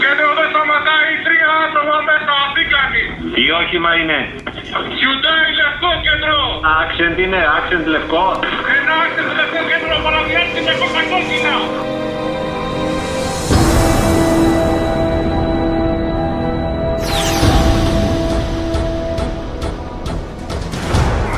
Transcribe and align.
Και 0.00 0.08
εδώ 0.14 0.28
δεν 0.38 0.48
σταματάει 0.52 1.12
τρία 1.26 1.50
άτομα 1.64 1.96
μέσα 2.08 2.32
αφήκανοι. 2.44 3.02
Τι 3.34 3.44
όχημα 3.60 3.90
είναι. 4.00 4.18
Hyundai 4.98 5.46
λευκό 5.60 5.90
κέντρο. 6.06 6.38
Άξεντ 6.80 7.18
είναι, 7.24 7.40
άξεντ 7.56 7.84
λευκό. 7.94 8.26
Ένα 8.76 8.94
άξιο 9.04 9.24
λευκό 9.38 9.60
κέντρο 9.70 9.94
παραβιάζει 10.04 10.60
με 10.66 10.72
κοκακόκκινα. 10.80 11.54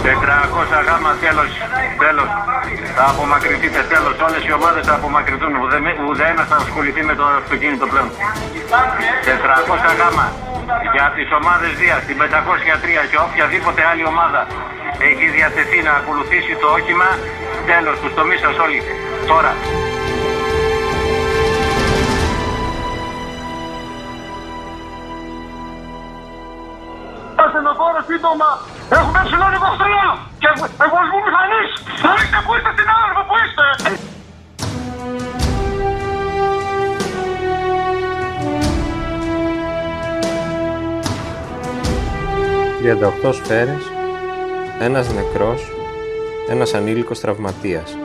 Τετρακόσια 0.05 0.81
γάμα 0.89 1.13
τέλος, 1.25 1.51
τέλος. 2.03 2.29
Θα 2.97 3.05
απομακρυνθείτε 3.13 3.81
τέλος. 3.93 4.15
Όλες 4.27 4.43
οι 4.47 4.53
ομάδες 4.59 4.83
θα 4.89 4.95
απομακρυνθούν. 5.01 5.53
Ουδε- 5.61 5.99
Ουδένας 6.09 6.47
θα 6.51 6.57
ασχοληθεί 6.65 7.03
με 7.11 7.15
το 7.21 7.25
αυτοκίνητο 7.41 7.85
πλέον. 7.93 8.09
400 9.27 9.91
γάμα 10.01 10.27
για 10.95 11.07
τις 11.17 11.29
ομάδες 11.41 11.71
Δίας, 11.81 12.01
την 12.09 12.17
503 12.23 13.03
και 13.11 13.19
οποιαδήποτε 13.27 13.81
άλλη 13.91 14.05
ομάδα 14.13 14.41
έχει 15.11 15.27
διατεθεί 15.37 15.79
να 15.89 15.93
ακολουθήσει 16.01 16.53
το 16.63 16.67
όχημα. 16.79 17.09
Τέλος, 17.71 17.97
τους 18.03 18.13
τομείς 18.19 18.41
σας 18.45 18.57
όλοι. 18.65 18.81
Τώρα. 19.31 19.53
Ασθενοφόρο 27.37 28.01
σύντομα. 28.11 28.51
Έχουμε 28.91 29.21
ψηλό 29.25 29.47
23 29.55 30.19
και 30.39 30.49
εγωισμού 30.85 31.19
μηχανής. 31.27 31.71
Μπορείτε 32.03 32.39
που 32.45 32.55
είστε 32.57 32.71
στην 32.77 32.89
άρμα 33.03 33.23
που 33.29 33.35
είστε. 33.43 33.67
38 42.85 43.33
σφαίρες, 43.33 43.83
ένας 44.81 45.13
νεκρός, 45.13 45.73
ένας 46.49 46.75
ανήλικος 46.75 47.21
τραυματίας. 47.21 47.97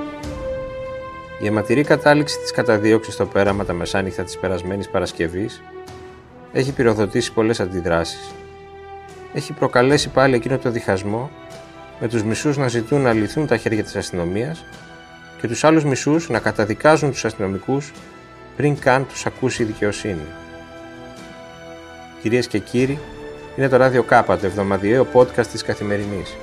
Η 1.41 1.47
αιματηρή 1.47 1.83
κατάληξη 1.83 2.39
της 2.39 2.51
καταδίωξης 2.51 3.13
στο 3.13 3.25
πέραμα 3.25 3.65
τα 3.65 3.73
μεσάνυχτα 3.73 4.23
της 4.23 4.37
περασμένης 4.37 4.89
Παρασκευής 4.89 5.61
έχει 6.51 6.71
πυροδοτήσει 6.71 7.33
πολλές 7.33 7.59
αντιδράσεις. 7.59 8.33
Έχει 9.33 9.53
προκαλέσει 9.53 10.09
πάλι 10.09 10.35
εκείνο 10.35 10.57
το 10.57 10.69
διχασμό 10.71 11.31
με 11.99 12.07
τους 12.07 12.23
μισούς 12.23 12.57
να 12.57 12.67
ζητούν 12.67 13.01
να 13.01 13.13
λυθούν 13.13 13.47
τα 13.47 13.57
χέρια 13.57 13.83
της 13.83 13.95
αστυνομίας 13.95 14.65
και 15.41 15.47
τους 15.47 15.63
άλλους 15.63 15.83
μισούς 15.83 16.29
να 16.29 16.39
καταδικάζουν 16.39 17.11
τους 17.11 17.25
αστυνομικούς 17.25 17.91
πριν 18.55 18.79
καν 18.79 19.07
τους 19.07 19.25
ακούσει 19.25 19.61
η 19.61 19.65
δικαιοσύνη. 19.65 20.25
Κυρίες 22.21 22.47
και 22.47 22.59
κύριοι, 22.59 22.99
είναι 23.57 23.69
το 23.69 23.77
ράδιο 23.77 24.03
Κάπα, 24.03 24.37
το 24.37 24.45
εβδομαδιαίο 24.45 25.07
podcast 25.13 25.47
της 25.51 25.63
Καθημερινής. 25.63 26.35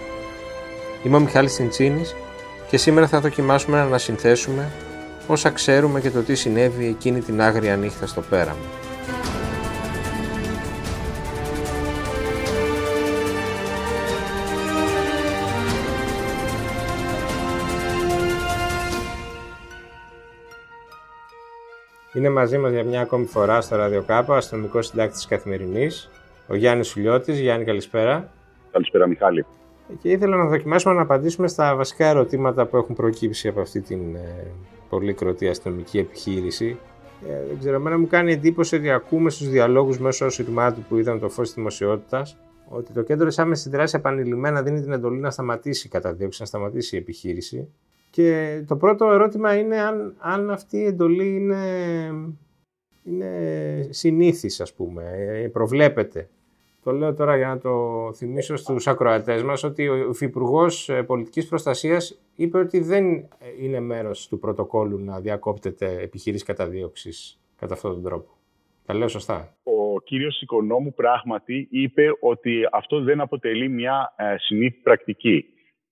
Είμαι 1.03 1.17
ο 1.17 1.21
Μιχάλης 1.21 1.53
Τσιντσίνης 1.53 2.15
και 2.69 2.77
σήμερα 2.77 3.07
θα 3.07 3.21
δοκιμάσουμε 3.21 3.77
να 3.77 3.83
ανασυνθέσουμε 3.83 4.71
όσα 5.27 5.51
ξέρουμε 5.51 6.01
και 6.01 6.11
το 6.11 6.23
τι 6.23 6.35
συνέβη 6.35 6.87
εκείνη 6.87 7.21
την 7.21 7.41
άγρια 7.41 7.77
νύχτα 7.77 8.07
στο 8.07 8.21
πέραμα. 8.21 8.86
Είναι 22.17 22.29
μαζί 22.29 22.59
μας 22.59 22.73
για 22.73 22.85
μια 22.85 23.01
ακόμη 23.01 23.27
φορά 23.27 23.61
στο 23.61 23.77
Ράδιο 23.77 24.03
Κάπα, 24.03 24.37
αστυνομικός 24.37 24.87
συντάκτης 24.87 25.17
της 25.17 25.27
Καθημερινής, 25.27 26.11
ο 26.47 26.55
Γιάννης 26.55 26.89
Σουλιώτης. 26.89 27.39
Γιάννη, 27.39 27.65
καλησπέρα. 27.65 28.33
Καλησπέρα, 28.71 29.07
Μιχάλη. 29.07 29.47
Και 30.03 30.11
ήθελα 30.11 30.37
να 30.37 30.47
δοκιμάσουμε 30.47 30.95
να 30.95 31.03
απαντήσουμε 31.03 31.49
στα 31.49 31.77
βασικά 31.77 32.07
ερωτήματα 32.07 32.67
που 32.67 32.77
έχουν 32.77 32.95
προκύψει 32.95 33.49
από 33.49 33.61
αυτή 33.61 33.81
την 33.81 34.15
ε, 34.15 34.47
πολύ 34.89 35.15
κροτή 35.15 35.49
αστυνομική 35.49 35.99
επιχείρηση. 35.99 36.79
Ε, 37.29 37.47
δεν 37.49 37.59
ξέρω, 37.59 37.75
εμένα 37.75 37.99
μου 37.99 38.07
κάνει 38.07 38.33
εντύπωση 38.33 38.77
ότι 38.77 38.91
ακούμε 38.91 39.31
στους 39.31 39.49
διαλόγους 39.49 39.99
μέσω 39.99 40.27
οσυρμάτου 40.27 40.83
που 40.89 40.97
είδαμε 40.97 41.19
το 41.19 41.29
φως 41.29 41.47
της 41.47 41.55
δημοσιότητας 41.55 42.37
ότι 42.69 42.93
το 42.93 43.03
κέντρο 43.03 43.27
της 43.27 43.39
άμεσης 43.39 43.69
δράσης 43.69 43.95
επανειλημμένα 43.95 44.63
δίνει 44.63 44.81
την 44.81 44.93
εντολή 44.93 45.19
να 45.19 45.31
σταματήσει 45.31 45.87
η 45.87 45.91
καταδίωξη, 45.91 46.41
να 46.41 46.47
σταματήσει 46.47 46.97
η 46.97 46.99
επιχείρηση. 46.99 47.69
Και 48.17 48.65
το 48.67 48.77
πρώτο 48.77 49.11
ερώτημα 49.11 49.59
είναι 49.59 49.81
αν, 49.81 50.15
αν 50.19 50.51
αυτή 50.51 50.77
η 50.77 50.85
εντολή 50.85 51.37
είναι, 51.37 51.65
είναι 53.05 53.89
συνήθις, 53.91 54.61
ας 54.61 54.75
πούμε, 54.75 55.03
ε, 55.17 55.49
προβλέπεται. 55.49 56.29
Το 56.83 56.93
λέω 56.93 57.15
τώρα 57.15 57.37
για 57.37 57.49
να 57.49 57.59
το 57.59 58.11
θυμίσω 58.15 58.57
στους 58.57 58.87
ακροατές 58.87 59.43
μας 59.43 59.63
ότι 59.63 59.89
ο 59.89 60.09
Υφυπουργός 60.11 60.91
Πολιτικής 61.07 61.49
Προστασίας 61.49 62.21
είπε 62.37 62.59
ότι 62.59 62.81
δεν 62.81 63.29
είναι 63.61 63.81
μέρος 63.81 64.29
του 64.29 64.39
πρωτοκόλου 64.39 64.99
να 64.99 65.21
διακόπτεται 65.21 65.99
επιχείρηση 66.03 66.45
καταδίωξης 66.45 67.41
κατά 67.57 67.75
αυτόν 67.75 67.93
τον 67.93 68.03
τρόπο. 68.03 68.31
Τα 68.85 68.95
λέω 68.95 69.09
σωστά; 69.09 69.57
Ο 69.63 70.01
κύριος 70.01 70.41
Οικονόμου 70.41 70.95
πράγματι 70.95 71.69
είπε 71.71 72.07
ότι 72.21 72.61
αυτό 72.73 73.01
δεν 73.01 73.21
αποτελεί 73.21 73.69
μια 73.69 74.15
ε, 74.17 74.35
συνήθη 74.39 74.77
πρακτική. 74.83 75.45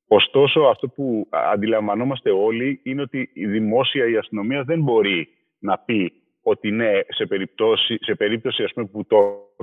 Ωστόσο, 0.08 0.60
αυτό 0.60 0.88
που 0.88 1.28
αντιλαμβανόμαστε 1.30 2.30
όλοι 2.30 2.80
είναι 2.82 3.02
ότι 3.02 3.30
η 3.32 3.46
δημόσια, 3.46 4.08
η 4.08 4.16
αστυνομία 4.16 4.62
δεν 4.62 4.80
μπορεί 4.82 5.28
να 5.58 5.78
πει 5.78 6.12
ότι 6.42 6.70
ναι, 6.70 6.90
σε, 7.08 7.26
περιπτώση, 7.26 7.98
σε 8.00 8.14
περίπτωση 8.14 8.62
ας 8.62 8.72
πούμε, 8.72 8.86
που 8.86 9.06
το 9.06 9.18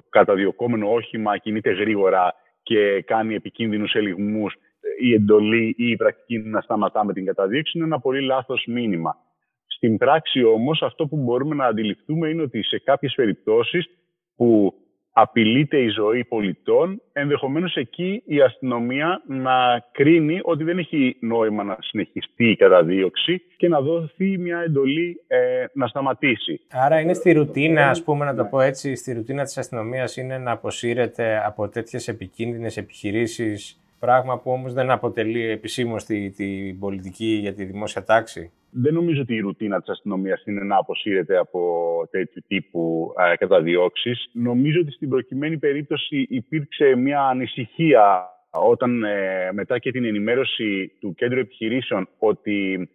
καταδιωκόμενο 0.09 0.91
όχημα 0.94 1.38
κινείται 1.38 1.72
γρήγορα 1.72 2.34
και 2.63 3.02
κάνει 3.02 3.35
επικίνδυνους 3.35 3.94
ελιγμούς, 3.94 4.56
η 5.00 5.13
εντολή 5.13 5.75
ή 5.78 5.90
η 5.90 5.96
πρακτική 5.96 6.38
να 6.38 6.62
σταματάμε 6.62 7.13
την 7.13 7.25
καταδίωξη 7.25 7.78
είναι 7.78 7.85
ένα 7.85 8.00
πολύ 8.00 8.22
λάθος 8.22 8.63
μήνυμα. 8.68 9.16
Στην 9.66 9.97
πράξη 9.97 10.44
όμως 10.44 10.81
αυτό 10.81 11.08
που 11.08 11.18
μπορούμε 11.18 11.56
να 11.56 11.66
αντιληφθούμε 11.66 12.29
είναι 12.29 12.41
ότι 12.41 12.63
σε 12.63 12.79
κάποιες 12.79 13.13
περιπτώσεις 13.16 13.90
που 14.35 14.73
απειλείται 15.13 15.77
η 15.77 15.88
ζωή 15.89 16.23
πολιτών, 16.23 17.01
ενδεχομένως 17.13 17.75
εκεί 17.75 18.23
η 18.25 18.41
αστυνομία 18.41 19.22
να 19.27 19.85
κρίνει 19.91 20.39
ότι 20.44 20.63
δεν 20.63 20.77
έχει 20.77 21.17
νόημα 21.19 21.63
να 21.63 21.77
συνεχιστεί 21.79 22.49
η 22.49 22.55
καταδίωξη 22.55 23.41
και 23.57 23.67
να 23.67 23.81
δοθεί 23.81 24.38
μια 24.38 24.59
εντολή 24.59 25.23
ε, 25.27 25.66
να 25.73 25.88
σταματήσει. 25.88 26.61
Άρα 26.72 26.99
είναι 26.99 27.13
στη 27.13 27.31
ρουτίνα, 27.31 27.89
ας 27.89 28.03
πούμε 28.03 28.25
να 28.25 28.35
το 28.35 28.44
πω 28.44 28.61
έτσι, 28.61 28.95
στη 28.95 29.13
ρουτίνα 29.13 29.44
της 29.44 29.57
αστυνομίας 29.57 30.17
είναι 30.17 30.38
να 30.38 30.51
αποσύρεται 30.51 31.41
από 31.45 31.67
τέτοιες 31.67 32.07
επικίνδυνες 32.07 32.78
επιχειρήσεις 32.78 33.81
Πράγμα 34.01 34.38
που 34.39 34.51
όμως 34.51 34.73
δεν 34.73 34.91
αποτελεί 34.91 35.49
επισήμως 35.49 36.03
την 36.03 36.35
τη 36.35 36.73
πολιτική 36.79 37.25
για 37.25 37.53
τη 37.53 37.63
δημόσια 37.63 38.03
τάξη; 38.03 38.51
Δεν 38.71 38.93
νομίζω 38.93 39.21
ότι 39.21 39.35
η 39.35 39.39
ρουτίνα 39.39 39.79
της 39.79 39.89
αστυνομίας 39.89 40.43
είναι 40.45 40.63
να 40.63 40.77
αποσύρεται 40.77 41.37
από 41.37 41.59
τέτοιου 42.11 42.43
τύπου 42.47 43.13
ε, 43.31 43.35
καταδιώξεις. 43.35 44.29
Νομίζω 44.33 44.79
ότι 44.79 44.91
στην 44.91 45.09
προκειμένη 45.09 45.57
περίπτωση 45.57 46.25
υπήρξε 46.29 46.95
μια 46.95 47.21
ανησυχία 47.21 48.29
όταν 48.51 49.03
ε, 49.03 49.51
μετά 49.51 49.79
και 49.79 49.91
την 49.91 50.05
ενημέρωση 50.05 50.91
του 50.99 51.13
κέντρου 51.13 51.39
επιχειρήσεων 51.39 52.07
ότι 52.19 52.89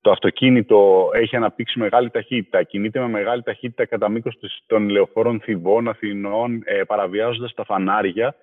το 0.00 0.10
αυτοκίνητο 0.10 1.10
έχει 1.14 1.36
αναπτύξει 1.36 1.78
μεγάλη 1.78 2.10
ταχύτητα, 2.10 2.62
κινείται 2.62 3.00
με 3.00 3.08
μεγάλη 3.08 3.42
ταχύτητα 3.42 3.86
κατά 3.86 4.08
μήκος 4.08 4.38
των 4.66 4.88
λεωφόρων 4.88 5.40
Θηβών, 5.40 5.88
Αθηνών, 5.88 6.62
ε, 6.64 6.82
παραβιάζοντας 6.82 7.54
τα 7.54 7.64
φανάρια 7.64 8.36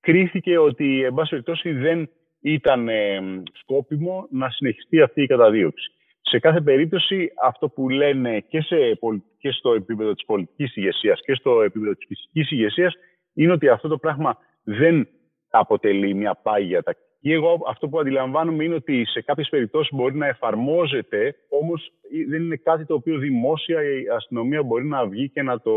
κρίθηκε 0.00 0.58
ότι, 0.58 1.04
εν 1.04 1.14
πάση 1.14 1.30
περιπτώσει, 1.30 1.72
δεν 1.72 2.10
ήταν 2.40 2.88
ε, 2.88 3.20
σκόπιμο 3.52 4.26
να 4.30 4.50
συνεχιστεί 4.50 5.00
αυτή 5.00 5.22
η 5.22 5.26
καταδίωξη. 5.26 5.92
Σε 6.30 6.38
κάθε 6.38 6.60
περίπτωση, 6.60 7.32
αυτό 7.42 7.68
που 7.68 7.88
λένε 7.88 8.40
και, 8.48 8.60
σε, 8.60 8.76
και 9.38 9.50
στο 9.50 9.72
επίπεδο 9.72 10.12
της 10.12 10.24
πολιτικής 10.24 10.76
ηγεσίας 10.76 11.20
και 11.20 11.34
στο 11.34 11.62
επίπεδο 11.62 11.94
της 11.94 12.06
φυσικής 12.06 12.50
ηγεσίας 12.50 12.94
είναι 13.34 13.52
ότι 13.52 13.68
αυτό 13.68 13.88
το 13.88 13.98
πράγμα 13.98 14.38
δεν 14.62 15.08
αποτελεί 15.50 16.14
μια 16.14 16.38
πάγια 16.42 16.82
τακτική. 16.82 17.32
Εγώ 17.32 17.58
αυτό 17.68 17.88
που 17.88 17.98
αντιλαμβάνομαι 17.98 18.64
είναι 18.64 18.74
ότι 18.74 19.04
σε 19.04 19.22
κάποιες 19.22 19.48
περιπτώσεις 19.48 19.92
μπορεί 19.94 20.16
να 20.16 20.26
εφαρμόζεται, 20.26 21.34
όμως 21.48 21.92
δεν 22.28 22.42
είναι 22.42 22.56
κάτι 22.56 22.84
το 22.86 22.94
οποίο 22.94 23.18
δημόσια 23.18 23.82
η 23.82 24.08
αστυνομία 24.16 24.62
μπορεί 24.62 24.84
να 24.84 25.06
βγει 25.06 25.28
και 25.28 25.42
να 25.42 25.60
το 25.60 25.72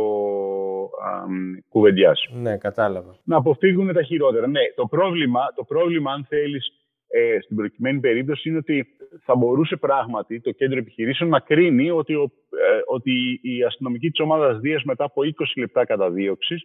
α, 1.03 1.23
κουβεντιάσει. 1.69 2.33
Ναι, 2.33 2.57
κατάλαβα. 2.57 3.15
Να 3.23 3.37
αποφύγουν 3.37 3.93
τα 3.93 4.03
χειρότερα. 4.03 4.47
Ναι, 4.47 4.61
το 4.75 4.85
πρόβλημα, 4.85 5.53
το 5.55 5.63
πρόβλημα 5.63 6.11
αν 6.11 6.25
θέλεις, 6.29 6.82
ε, 7.15 7.41
στην 7.41 7.55
προκειμένη 7.55 7.99
περίπτωση 7.99 8.49
είναι 8.49 8.57
ότι 8.57 8.87
θα 9.23 9.35
μπορούσε 9.35 9.75
πράγματι 9.75 10.41
το 10.41 10.51
κέντρο 10.51 10.77
επιχειρήσεων 10.77 11.29
να 11.29 11.39
κρίνει 11.39 11.89
ότι, 11.89 12.15
ο, 12.15 12.31
ε, 12.49 12.81
ότι 12.87 13.39
η 13.41 13.63
αστυνομική 13.63 14.09
της 14.09 14.19
ομάδας 14.19 14.59
Δίας 14.59 14.83
μετά 14.83 15.03
από 15.03 15.21
20 15.21 15.29
λεπτά 15.55 15.85
καταδίωξης 15.85 16.63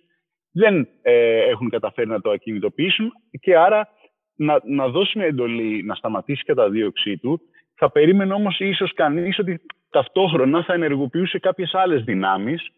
δεν 0.53 0.89
ε, 1.03 1.39
έχουν 1.49 1.69
καταφέρει 1.71 2.09
να 2.09 2.21
το 2.21 2.31
ακινητοποιήσουν 2.31 3.13
και 3.41 3.57
άρα 3.57 3.89
να, 4.35 4.61
να 4.65 4.89
δώσει 4.89 5.19
μια 5.19 5.27
εντολή 5.27 5.83
να 5.85 5.95
σταματήσει 5.95 6.41
η 6.43 6.47
καταδίωξή 6.47 7.19
του. 7.19 7.41
Θα 7.75 7.91
περίμενε 7.91 8.35
όμως 8.35 8.61
ίσως 8.61 8.93
κανείς 8.95 9.39
ότι 9.39 9.61
ταυτόχρονα 9.91 10.65
θα 10.65 10.75
ενεργοποιούσε 10.75 11.39
κάποιες 11.39 11.75
άλλες 11.75 12.05
δυνάμεις 12.05 12.69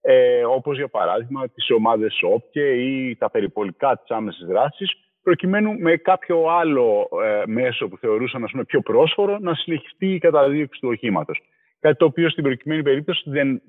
ε, 0.00 0.44
όπως 0.44 0.76
για 0.76 0.88
παράδειγμα 0.88 1.48
τις 1.48 1.70
ομάδες 1.70 2.18
ΟΠΚΕ 2.22 2.72
ή 2.72 3.16
τα 3.16 3.30
περιπολικά 3.30 3.96
της 3.98 4.10
άμεσης 4.10 4.46
δράσης, 4.46 5.05
προκειμένου 5.26 5.78
με 5.78 5.96
κάποιο 5.96 6.44
άλλο 6.60 7.08
ε, 7.24 7.42
μέσο 7.46 7.88
που 7.88 7.96
θεωρούσαν 7.96 8.44
ας 8.44 8.50
πούμε, 8.50 8.64
πιο 8.64 8.80
πρόσφορο 8.80 9.38
να 9.38 9.54
συνεχιστεί 9.54 10.14
η 10.14 10.18
καταδίωξη 10.18 10.80
του 10.80 10.88
οχήματος. 10.88 11.42
Κάτι 11.80 11.96
το 11.96 12.04
οποίο 12.04 12.30
στην 12.30 12.42
προκειμένη 12.42 12.82
περίπτωση 12.82 13.30
δεν 13.30 13.62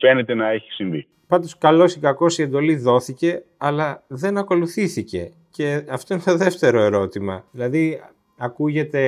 φαίνεται 0.00 0.34
να 0.34 0.50
έχει 0.50 0.70
συμβεί. 0.70 1.06
Πάντως, 1.26 1.58
καλός 1.58 1.94
ή 1.94 2.00
κακός 2.00 2.38
η 2.38 2.42
εντολή 2.42 2.76
δόθηκε, 2.76 3.42
αλλά 3.56 4.04
δεν 4.06 4.38
ακολουθήθηκε. 4.38 5.32
Και 5.50 5.84
αυτό 5.90 6.14
είναι 6.14 6.22
το 6.26 6.36
δεύτερο 6.36 6.80
ερώτημα. 6.80 7.44
Δηλαδή, 7.50 8.00
ακούγεται 8.36 9.00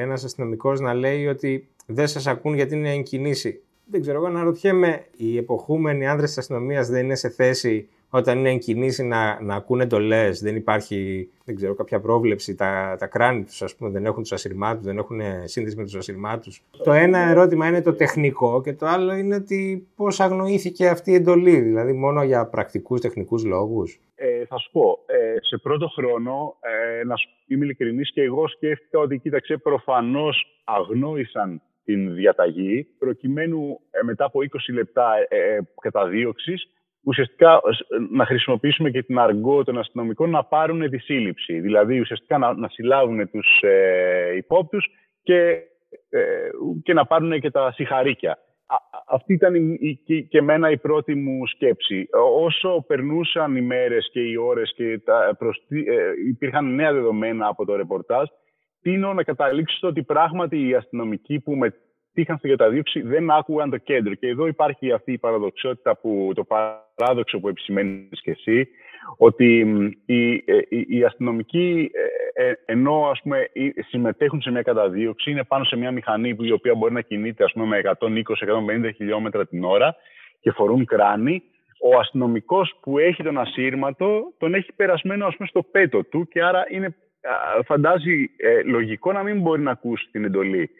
ένας 0.00 0.24
αστυνομικός 0.24 0.80
να 0.80 0.94
λέει 0.94 1.26
ότι 1.26 1.68
δεν 1.86 2.06
σας 2.06 2.26
ακούν 2.26 2.54
γιατί 2.54 2.74
είναι 2.74 2.92
εν 2.92 3.02
κινήσει. 3.02 3.62
Δεν 3.84 4.00
ξέρω, 4.00 4.16
εγώ 4.16 4.26
αναρωτιέμαι, 4.26 5.04
οι 5.16 5.36
εποχούμενοι 5.36 6.08
άνδρες 6.08 6.28
της 6.28 6.38
αστυνομίας 6.38 6.88
δεν 6.88 7.04
είναι 7.04 7.14
σε 7.14 7.28
θέση 7.28 7.88
όταν 8.14 8.38
είναι 8.38 8.50
εγκινήσει 8.50 9.04
να, 9.04 9.42
να 9.42 9.54
ακούνε 9.54 9.82
εντολέ, 9.82 10.30
δεν 10.30 10.56
υπάρχει 10.56 11.30
δεν 11.44 11.56
ξέρω, 11.56 11.74
κάποια 11.74 12.00
πρόβλεψη. 12.00 12.54
Τα, 12.54 12.96
τα 12.98 13.06
κράνη 13.06 13.44
τους, 13.44 13.62
ας 13.62 13.76
πούμε, 13.76 13.90
δεν 13.90 14.04
έχουν 14.04 14.22
τους 14.22 14.32
ασυρμάτους, 14.32 14.84
δεν 14.84 14.98
έχουν 14.98 15.20
σύνδεση 15.44 15.76
με 15.76 15.82
τους 15.82 15.94
ασυρμάτους. 15.94 16.62
Το 16.84 16.92
ένα 16.92 17.18
ερώτημα 17.18 17.66
είναι 17.66 17.82
το 17.82 17.94
τεχνικό 17.94 18.60
και 18.62 18.72
το 18.72 18.86
άλλο 18.86 19.14
είναι 19.14 19.34
ότι 19.34 19.88
πώς 19.96 20.20
αγνοήθηκε 20.20 20.88
αυτή 20.88 21.10
η 21.10 21.14
εντολή, 21.14 21.60
δηλαδή 21.60 21.92
μόνο 21.92 22.22
για 22.22 22.46
πρακτικούς 22.46 23.00
τεχνικούς 23.00 23.44
λόγους. 23.44 24.00
Ε, 24.14 24.44
θα 24.44 24.58
σου 24.58 24.70
πω, 24.70 24.98
ε, 25.06 25.36
σε 25.40 25.56
πρώτο 25.56 25.88
χρόνο, 25.88 26.56
ε, 27.00 27.04
να 27.04 27.16
σου 27.16 27.28
είμαι 27.46 27.64
ειλικρινής 27.64 28.12
και 28.12 28.22
εγώ 28.22 28.48
σκέφτηκα 28.48 28.98
ότι 28.98 29.18
κοίταξε, 29.18 29.56
προφανώς 29.56 30.62
αγνόησαν 30.64 31.62
την 31.84 32.14
διαταγή, 32.14 32.86
προκειμένου 32.98 33.80
ε, 33.90 34.02
μετά 34.02 34.24
από 34.24 34.40
20 34.40 34.74
λεπτά 34.74 35.12
ε, 35.28 35.36
ε, 35.36 35.60
καταδίωξης 35.80 36.70
ουσιαστικά 37.04 37.60
να 38.10 38.26
χρησιμοποιήσουμε 38.26 38.90
και 38.90 39.02
την 39.02 39.18
αργό 39.18 39.64
των 39.64 39.78
αστυνομικών 39.78 40.30
να 40.30 40.44
πάρουν 40.44 40.90
τη 40.90 40.98
σύλληψη. 40.98 41.60
Δηλαδή 41.60 42.00
ουσιαστικά 42.00 42.38
να, 42.38 42.54
να 42.54 42.68
συλλάβουν 42.68 43.30
τους 43.30 43.60
ε, 43.60 44.36
υπόπτους 44.36 44.86
και, 45.22 45.62
ε, 46.10 46.48
και 46.82 46.92
να 46.92 47.06
πάρουν 47.06 47.40
και 47.40 47.50
τα 47.50 47.72
συγχαρήκια. 47.72 48.38
αυτή 49.06 49.32
ήταν 49.32 49.54
η, 49.54 50.00
και, 50.04 50.20
και 50.20 50.38
εμένα 50.38 50.70
η 50.70 50.78
πρώτη 50.78 51.14
μου 51.14 51.46
σκέψη. 51.46 52.08
Όσο 52.36 52.84
περνούσαν 52.86 53.56
οι 53.56 53.60
μέρες 53.60 54.10
και 54.12 54.20
οι 54.20 54.36
ώρες 54.36 54.72
και 54.76 54.98
τα, 55.04 55.36
ε, 55.68 56.28
υπήρχαν 56.28 56.74
νέα 56.74 56.92
δεδομένα 56.92 57.46
από 57.46 57.64
το 57.64 57.76
ρεπορτάζ, 57.76 58.28
τίνω 58.82 59.14
να 59.14 59.22
καταλήξω 59.22 59.76
στο 59.76 59.88
ότι 59.88 60.02
πράγματι 60.02 60.68
οι 60.68 60.74
αστυνομικοί 60.74 61.40
που 61.40 61.54
με 61.54 61.74
είχαν 62.20 62.38
στην 62.38 62.50
καταδίωξη 62.50 63.00
δεν 63.00 63.30
άκουγαν 63.30 63.70
το 63.70 63.76
κέντρο. 63.76 64.14
Και 64.14 64.28
εδώ 64.28 64.46
υπάρχει 64.46 64.92
αυτή 64.92 65.12
η 65.12 65.18
παραδοξότητα, 65.18 65.96
που, 65.96 66.32
το 66.34 66.44
παράδοξο 66.44 67.40
που 67.40 67.48
επισημαίνεις 67.48 68.20
και 68.22 68.30
εσύ, 68.30 68.68
ότι 69.16 69.58
οι, 70.06 70.32
οι, 70.32 70.86
οι 70.88 71.04
αστυνομικοί 71.04 71.90
ε, 71.92 72.22
ε, 72.34 72.52
ενώ 72.64 73.08
ας 73.10 73.20
πούμε, 73.22 73.48
συμμετέχουν 73.88 74.42
σε 74.42 74.50
μια 74.50 74.62
καταδίωξη, 74.62 75.30
είναι 75.30 75.44
πάνω 75.44 75.64
σε 75.64 75.76
μια 75.76 75.90
μηχανή 75.90 76.34
που, 76.34 76.44
η 76.44 76.52
οποία 76.52 76.74
μπορεί 76.74 76.92
να 76.92 77.00
κινείται 77.00 77.44
ας 77.44 77.52
πούμε, 77.52 77.66
με 77.66 77.80
120-150 78.86 78.90
χιλιόμετρα 78.94 79.46
την 79.46 79.64
ώρα 79.64 79.96
και 80.40 80.50
φορούν 80.50 80.84
κράνη, 80.84 81.42
ο 81.80 81.98
αστυνομικός 81.98 82.78
που 82.80 82.98
έχει 82.98 83.22
τον 83.22 83.38
ασύρματο 83.38 84.32
τον 84.38 84.54
έχει 84.54 84.72
περασμένο 84.76 85.26
ας 85.26 85.36
πούμε, 85.36 85.48
στο 85.48 85.62
πέτο 85.62 86.04
του 86.04 86.28
και 86.28 86.42
άρα 86.42 86.64
είναι, 86.68 86.94
φαντάζει 87.64 88.30
ε, 88.36 88.62
λογικό 88.62 89.12
να 89.12 89.22
μην 89.22 89.40
μπορεί 89.40 89.62
να 89.62 89.70
ακούσει 89.70 90.08
την 90.10 90.24
εντολή. 90.24 90.70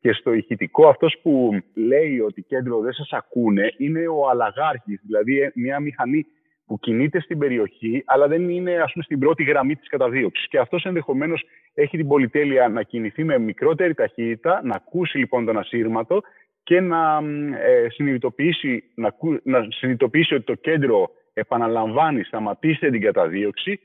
Και 0.00 0.12
στο 0.12 0.32
ηχητικό 0.32 0.88
αυτός 0.88 1.16
που 1.22 1.50
λέει 1.74 2.20
ότι 2.20 2.42
κέντρο 2.42 2.80
δεν 2.80 2.92
σας 2.92 3.12
ακούνε 3.12 3.74
είναι 3.76 4.08
ο 4.08 4.28
αλλαγάρχης, 4.28 5.00
δηλαδή 5.02 5.40
ε, 5.40 5.50
μια 5.54 5.80
μηχανή 5.80 6.26
που 6.66 6.78
κινείται 6.78 7.20
στην 7.20 7.38
περιοχή, 7.38 8.02
αλλά 8.06 8.28
δεν 8.28 8.48
είναι 8.48 8.76
ας 8.76 8.92
πούμε, 8.92 9.04
στην 9.04 9.18
πρώτη 9.18 9.42
γραμμή 9.42 9.76
της 9.76 9.88
καταδίωξης. 9.88 10.48
Και 10.48 10.58
αυτός 10.58 10.84
ενδεχομένως 10.84 11.44
έχει 11.74 11.96
την 11.96 12.08
πολυτέλεια 12.08 12.68
να 12.68 12.82
κινηθεί 12.82 13.24
με 13.24 13.38
μικρότερη 13.38 13.94
ταχύτητα, 13.94 14.60
να 14.64 14.74
ακούσει 14.74 15.18
λοιπόν 15.18 15.44
τον 15.44 15.58
ασύρματο 15.58 16.20
και 16.62 16.80
να, 16.80 17.20
ε, 17.58 17.88
συνειδητοποιήσει, 17.88 18.84
να, 18.94 19.14
να 19.42 19.66
συνειδητοποιήσει 19.70 20.34
ότι 20.34 20.44
το 20.44 20.54
κέντρο 20.54 21.10
επαναλαμβάνει, 21.32 22.22
σταματήστε 22.22 22.90
την 22.90 23.00
καταδίωξη 23.00 23.80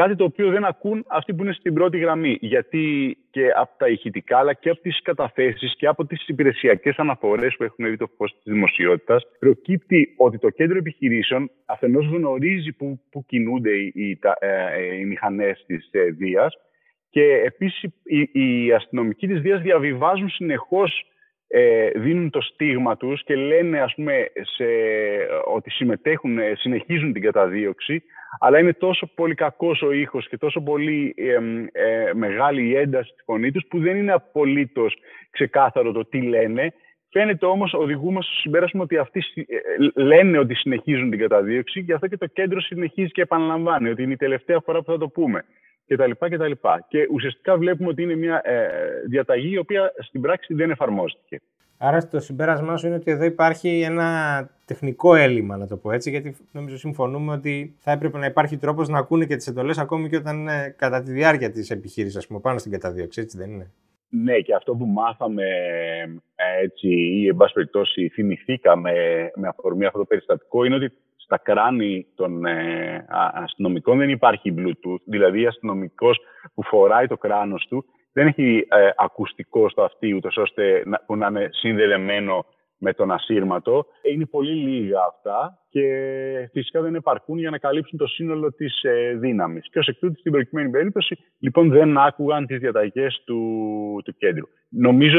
Κάτι 0.00 0.16
το 0.16 0.24
οποίο 0.24 0.50
δεν 0.50 0.64
ακούν 0.64 1.04
αυτοί 1.08 1.34
που 1.34 1.42
είναι 1.42 1.52
στην 1.52 1.74
πρώτη 1.74 1.98
γραμμή. 1.98 2.38
Γιατί 2.40 3.16
και 3.30 3.50
από 3.56 3.78
τα 3.78 3.88
ηχητικά, 3.88 4.38
αλλά 4.38 4.52
και 4.52 4.70
από 4.70 4.80
τις 4.80 5.02
καταθέσεις 5.02 5.76
και 5.76 5.86
από 5.86 6.06
τις 6.06 6.28
υπηρεσιακές 6.28 6.96
αναφορές 6.96 7.56
που 7.56 7.62
έχουν 7.62 7.84
δει 7.84 7.96
το 7.96 8.06
φως 8.16 8.32
της 8.32 8.52
δημοσιότητας, 8.52 9.22
προκύπτει 9.38 10.14
ότι 10.16 10.38
το 10.38 10.50
κέντρο 10.50 10.78
επιχειρήσεων 10.78 11.50
αφενός 11.66 12.06
γνωρίζει 12.06 12.72
που, 12.72 13.00
που 13.10 13.24
κινούνται 13.26 13.70
οι, 13.70 13.92
οι, 13.94 14.18
ε, 14.38 14.94
οι 14.98 15.04
μηχανές 15.04 15.64
της 15.66 15.88
ε, 15.90 16.02
Δίας 16.02 16.54
και 17.10 17.22
επίσης 17.44 17.82
οι, 18.04 18.28
οι 18.32 18.72
αστυνομικοί 18.72 19.26
της 19.26 19.40
Δίας 19.40 19.62
διαβιβάζουν 19.62 20.28
συνεχώς 20.28 21.06
ε, 21.48 21.90
δίνουν 21.94 22.30
το 22.30 22.40
στίγμα 22.40 22.96
τους 22.96 23.24
και 23.24 23.36
λένε 23.36 23.80
ας 23.80 23.94
πούμε 23.94 24.26
σε, 24.56 24.64
ότι 25.54 25.70
συμμετέχουν, 25.70 26.38
ε, 26.38 26.52
συνεχίζουν 26.56 27.12
την 27.12 27.22
καταδίωξη 27.22 28.02
αλλά 28.38 28.58
είναι 28.58 28.72
τόσο 28.72 29.06
πολύ 29.14 29.34
κακός 29.34 29.82
ο 29.82 29.92
ήχος 29.92 30.28
και 30.28 30.36
τόσο 30.36 30.60
πολύ 30.60 31.14
ε, 31.72 32.12
μεγάλη 32.14 32.62
η 32.62 32.76
ένταση 32.76 33.12
της 33.12 33.22
φωνή 33.24 33.50
τους 33.50 33.66
που 33.68 33.78
δεν 33.78 33.96
είναι 33.96 34.12
απολύτως 34.12 34.96
ξεκάθαρο 35.30 35.92
το 35.92 36.04
τι 36.04 36.20
λένε. 36.20 36.72
Φαίνεται 37.10 37.46
όμως, 37.46 37.72
οδηγούμε 37.74 38.22
στο 38.22 38.34
συμπέρασμα 38.34 38.82
ότι 38.82 38.96
αυτοί 38.96 39.24
ε, 39.34 40.02
λένε 40.02 40.38
ότι 40.38 40.54
συνεχίζουν 40.54 41.10
την 41.10 41.18
καταδίωξη 41.18 41.84
και 41.84 41.92
αυτό 41.92 42.08
και 42.08 42.16
το 42.16 42.26
κέντρο 42.26 42.60
συνεχίζει 42.60 43.10
και 43.10 43.22
επαναλαμβάνει 43.22 43.88
ότι 43.88 44.02
είναι 44.02 44.12
η 44.12 44.16
τελευταία 44.16 44.60
φορά 44.60 44.78
που 44.78 44.90
θα 44.90 44.98
το 44.98 45.08
πούμε 45.08 45.44
κτλ. 45.88 46.10
κτλ. 46.18 46.52
Και 46.88 47.06
ουσιαστικά 47.12 47.56
βλέπουμε 47.56 47.88
ότι 47.88 48.02
είναι 48.02 48.16
μια 48.16 48.40
ε, 48.44 48.68
διαταγή 49.06 49.52
η 49.52 49.58
οποία 49.58 49.92
στην 49.98 50.20
πράξη 50.20 50.54
δεν 50.54 50.70
εφαρμόστηκε. 50.70 51.40
Άρα 51.78 52.08
το 52.08 52.20
συμπέρασμά 52.20 52.76
σου 52.76 52.86
είναι 52.86 52.96
ότι 52.96 53.10
εδώ 53.10 53.24
υπάρχει 53.24 53.80
ένα 53.80 54.50
τεχνικό 54.64 55.14
έλλειμμα, 55.14 55.56
να 55.56 55.66
το 55.66 55.76
πω 55.76 55.92
έτσι, 55.92 56.10
γιατί 56.10 56.36
νομίζω 56.52 56.76
συμφωνούμε 56.78 57.32
ότι 57.32 57.74
θα 57.78 57.90
έπρεπε 57.90 58.18
να 58.18 58.26
υπάρχει 58.26 58.56
τρόπος 58.56 58.88
να 58.88 58.98
ακούνε 58.98 59.26
και 59.26 59.36
τις 59.36 59.46
εντολές 59.46 59.78
ακόμη 59.78 60.08
και 60.08 60.16
όταν 60.16 60.38
είναι 60.38 60.74
κατά 60.78 61.02
τη 61.02 61.12
διάρκεια 61.12 61.50
της 61.50 61.70
επιχείρησης, 61.70 62.16
ας 62.16 62.26
πούμε, 62.26 62.40
πάνω 62.40 62.58
στην 62.58 62.72
καταδίωξη, 62.72 63.20
έτσι 63.20 63.38
δεν 63.38 63.50
είναι; 63.50 63.70
Ναι, 64.08 64.38
και 64.38 64.54
αυτό 64.54 64.74
που 64.74 64.86
μάθαμε 64.86 65.44
ε, 66.34 66.62
έτσι, 66.62 66.88
ή 66.88 67.26
εν 67.26 67.36
πάση 67.36 67.52
περιπτώσει 67.52 68.08
θυμηθήκαμε 68.08 68.92
με 69.34 69.48
αφορμή 69.48 69.84
αυτό 69.84 69.98
το 69.98 70.04
περιστατικό 70.04 70.64
είναι 70.64 70.74
ότι 70.74 70.92
στα 71.28 71.38
κράνη 71.38 72.06
των 72.14 72.44
ε, 72.44 73.06
αστυνομικών 73.32 73.98
δεν 73.98 74.08
υπάρχει 74.08 74.54
Bluetooth. 74.56 75.02
Δηλαδή, 75.04 75.44
ο 75.44 75.48
αστυνομικός 75.48 76.18
που 76.54 76.62
φοράει 76.62 77.06
το 77.06 77.16
κράνος 77.16 77.66
του 77.68 77.84
δεν 78.12 78.26
έχει 78.26 78.66
ε, 78.68 78.90
ακουστικό 78.96 79.68
στο 79.68 79.82
αυτί, 79.82 80.14
ούτως 80.14 80.36
ώστε 80.36 80.82
να, 80.86 81.00
που 81.06 81.16
να 81.16 81.26
είναι 81.26 81.48
συνδεδεμένο 81.52 82.44
με 82.78 82.92
τον 82.92 83.10
ασύρματο. 83.10 83.86
Είναι 84.02 84.26
πολύ 84.26 84.52
λίγα 84.52 84.98
αυτά 85.08 85.58
και 85.68 85.84
φυσικά 86.52 86.80
δεν 86.80 86.94
επαρκούν 86.94 87.38
για 87.38 87.50
να 87.50 87.58
καλύψουν 87.58 87.98
το 87.98 88.06
σύνολο 88.06 88.52
της 88.52 88.82
ε, 88.82 89.14
δύναμης. 89.14 89.68
Και 89.70 89.78
ως 89.78 89.88
εκ 89.88 89.98
τούτου, 89.98 90.18
στην 90.18 90.32
προκειμένη 90.32 90.70
περίπτωση, 90.70 91.18
λοιπόν, 91.38 91.68
δεν 91.68 91.98
άκουγαν 91.98 92.46
τις 92.46 92.58
διαταγές 92.58 93.22
του, 93.26 93.40
του 94.04 94.16
κέντρου. 94.16 94.46
Νομίζω 94.68 95.18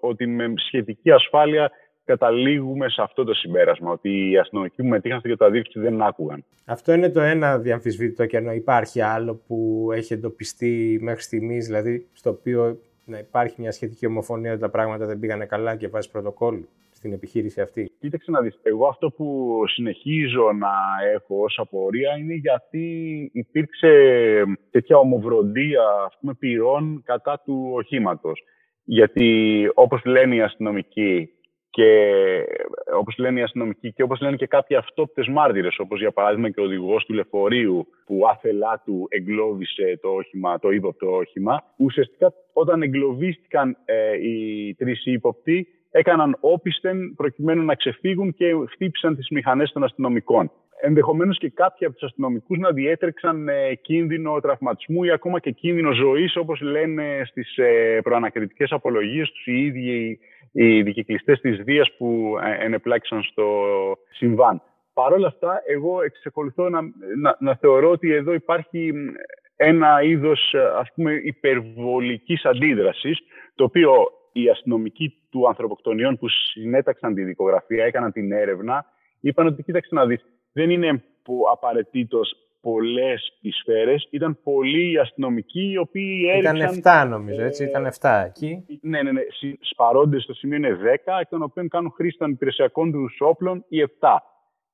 ότι 0.00 0.26
με 0.26 0.52
σχετική 0.56 1.10
ασφάλεια 1.10 1.70
καταλήγουμε 2.04 2.88
σε 2.88 3.02
αυτό 3.02 3.24
το 3.24 3.34
συμπέρασμα, 3.34 3.90
ότι 3.90 4.30
οι 4.30 4.38
αστυνομικοί 4.38 4.82
που 4.82 4.88
μετήχαν 4.88 5.18
στην 5.18 5.30
καταδίωξη 5.30 5.80
δεν 5.80 6.02
άκουγαν. 6.02 6.44
Αυτό 6.64 6.92
είναι 6.92 7.10
το 7.10 7.20
ένα 7.20 7.58
διαμφισβήτητο 7.58 8.26
κενό. 8.26 8.52
Υπάρχει 8.52 9.00
άλλο 9.00 9.42
που 9.46 9.88
έχει 9.92 10.12
εντοπιστεί 10.12 10.98
μέχρι 11.02 11.22
στιγμής, 11.22 11.66
δηλαδή 11.66 12.06
στο 12.12 12.30
οποίο 12.30 12.78
να 13.04 13.18
υπάρχει 13.18 13.60
μια 13.60 13.72
σχετική 13.72 14.06
ομοφωνία 14.06 14.52
ότι 14.52 14.60
τα 14.60 14.68
πράγματα 14.70 15.06
δεν 15.06 15.18
πήγανε 15.18 15.44
καλά 15.44 15.76
και 15.76 15.88
βάζει 15.88 16.10
πρωτοκόλλου 16.10 16.68
στην 16.90 17.12
επιχείρηση 17.12 17.60
αυτή. 17.60 17.92
Κοίταξε 18.00 18.30
να 18.30 18.40
δεις, 18.40 18.58
εγώ 18.62 18.86
αυτό 18.86 19.10
που 19.10 19.58
συνεχίζω 19.66 20.52
να 20.52 20.72
έχω 21.14 21.42
ως 21.42 21.58
απορία 21.58 22.16
είναι 22.18 22.34
γιατί 22.34 22.86
υπήρξε 23.32 23.88
τέτοια 24.70 24.96
ομοβροντία 24.96 25.82
ας 26.06 26.16
πούμε, 26.20 26.34
πυρών 26.34 27.02
κατά 27.04 27.42
του 27.44 27.70
οχήματος. 27.74 28.44
Γιατί 28.84 29.70
όπως 29.74 30.04
λένε 30.04 30.34
οι 30.34 30.40
αστυνομικοί, 30.40 31.33
και 31.74 31.88
όπως 32.96 33.16
λένε 33.18 33.40
οι 33.40 33.42
αστυνομικοί 33.42 33.92
και 33.92 34.02
όπως 34.02 34.20
λένε 34.20 34.36
και 34.36 34.46
κάποιοι 34.46 34.76
αυτόπτες 34.76 35.28
μάρτυρες, 35.28 35.78
όπως 35.78 36.00
για 36.00 36.12
παράδειγμα 36.12 36.50
και 36.50 36.60
ο 36.60 36.64
οδηγός 36.64 37.04
του 37.04 37.12
λεωφορείου 37.12 37.86
που 38.06 38.20
άθελά 38.28 38.82
του 38.84 39.06
εγκλώβησε 39.10 39.98
το 40.02 40.08
όχημα, 40.08 40.58
το 40.58 40.70
ύποπτο 40.70 41.16
όχημα. 41.16 41.62
Ουσιαστικά 41.76 42.32
όταν 42.52 42.82
εγκλωβίστηκαν 42.82 43.76
ε, 43.84 44.16
οι 44.16 44.74
τρεις 44.74 45.06
ύποπτοι 45.06 45.68
έκαναν 45.90 46.36
όπισθεν 46.40 47.14
προκειμένου 47.16 47.64
να 47.64 47.74
ξεφύγουν 47.74 48.34
και 48.34 48.52
χτύπησαν 48.70 49.16
τις 49.16 49.28
μηχανές 49.30 49.72
των 49.72 49.84
αστυνομικών. 49.84 50.50
Ενδεχομένως 50.86 51.38
και 51.38 51.50
κάποιοι 51.50 51.86
από 51.86 51.96
τους 51.96 52.08
αστυνομικούς 52.08 52.58
να 52.58 52.70
διέτρεξαν 52.70 53.48
ε, 53.48 53.74
κίνδυνο 53.74 54.40
τραυματισμού 54.40 55.04
ή 55.04 55.10
ακόμα 55.10 55.40
και 55.40 55.50
κίνδυνο 55.50 55.92
ζωής, 55.92 56.36
όπως 56.36 56.60
λένε 56.60 57.22
στις 57.24 57.56
ε, 57.56 58.00
προανακριτικές 58.02 58.72
απολογίες 58.72 59.30
τους 59.30 59.46
οι 59.46 59.64
ίδιοι 59.64 60.18
οι 60.52 60.82
δικυκλιστές 60.82 61.40
της 61.40 61.62
Δίας 61.62 61.96
που 61.96 62.36
ε, 62.44 62.64
ενεπλάκησαν 62.64 63.22
στο 63.22 63.44
συμβάν. 64.10 64.62
Παρ' 64.94 65.12
όλα 65.12 65.26
αυτά, 65.26 65.62
εγώ 65.66 66.02
εξακολουθώ 66.02 66.68
να, 66.68 66.80
να, 67.20 67.36
να 67.38 67.54
θεωρώ 67.54 67.90
ότι 67.90 68.12
εδώ 68.12 68.32
υπάρχει 68.32 68.92
ένα 69.56 70.02
είδος 70.02 70.54
ας 70.78 70.88
πούμε 70.94 71.12
υπερβολικής 71.12 72.44
αντίδρασης, 72.44 73.18
το 73.54 73.64
οποίο 73.64 73.92
οι 74.32 74.48
αστυνομικοί 74.48 75.14
του 75.30 75.48
ανθρωποκτονιών 75.48 76.18
που 76.18 76.28
συνέταξαν 76.28 77.14
τη 77.14 77.22
δικογραφία, 77.22 77.84
έκαναν 77.84 78.12
την 78.12 78.32
έρευνα, 78.32 78.84
είπαν 79.20 79.46
ότι 79.46 79.62
κοίταξε 79.62 79.94
να 79.94 80.06
δεις, 80.06 80.24
δεν 80.54 80.70
είναι 80.70 81.02
που 81.22 81.42
απαραίτητος 81.52 82.34
πολλές 82.60 83.38
οι 83.40 83.50
σφαίρες. 83.50 84.08
Ήταν 84.10 84.38
πολλοί 84.42 84.92
οι 84.92 84.98
αστυνομικοί 84.98 85.70
οι 85.70 85.78
οποίοι 85.78 86.26
έριξαν. 86.30 86.76
Ήταν 86.76 87.04
7 87.04 87.08
νομίζω, 87.08 87.42
έτσι. 87.42 87.64
Ήταν 87.64 87.86
7 88.00 88.24
εκεί. 88.26 88.64
Ναι, 88.80 89.02
ναι, 89.02 89.12
ναι. 89.12 89.20
Σπαρόντες 89.60 90.22
στο 90.22 90.34
σημείο 90.34 90.56
είναι 90.56 90.78
10, 91.06 91.18
εκ 91.20 91.28
των 91.28 91.42
οποίων 91.42 91.68
κάνουν 91.68 91.90
χρήση 91.90 92.18
των 92.18 92.30
υπηρεσιακών 92.30 92.92
τους 92.92 93.16
όπλων 93.20 93.64
οι 93.68 93.82
7. 94.00 94.08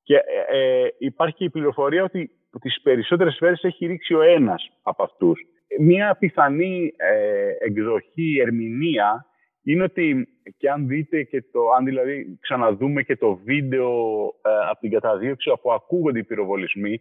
Και 0.03 0.15
ε, 0.15 0.57
ε, 0.57 0.87
υπάρχει 0.97 1.35
και 1.35 1.43
η 1.43 1.49
πληροφορία 1.49 2.03
ότι 2.03 2.31
τις 2.61 2.81
περισσότερες 2.81 3.33
σφαίρες 3.33 3.63
έχει 3.63 3.85
ρίξει 3.85 4.13
ο 4.13 4.21
ένας 4.21 4.69
από 4.81 5.03
αυτούς. 5.03 5.41
Μία 5.79 6.15
πιθανή 6.19 6.93
ε, 6.97 7.65
εκδοχή, 7.65 8.37
ερμηνεία 8.41 9.25
είναι 9.63 9.83
ότι 9.83 10.27
και 10.57 10.69
αν 10.69 10.87
δείτε 10.87 11.23
και 11.23 11.43
το, 11.51 11.69
αν 11.77 11.85
δηλαδή 11.85 12.37
ξαναδούμε 12.41 13.03
και 13.03 13.15
το 13.15 13.35
βίντεο 13.35 13.89
ε, 14.41 14.69
από 14.69 14.79
την 14.79 14.91
καταδίωξη 14.91 15.49
όπου 15.49 15.71
ακούγονται 15.71 16.19
οι 16.19 16.23
πυροβολισμοί, 16.23 16.99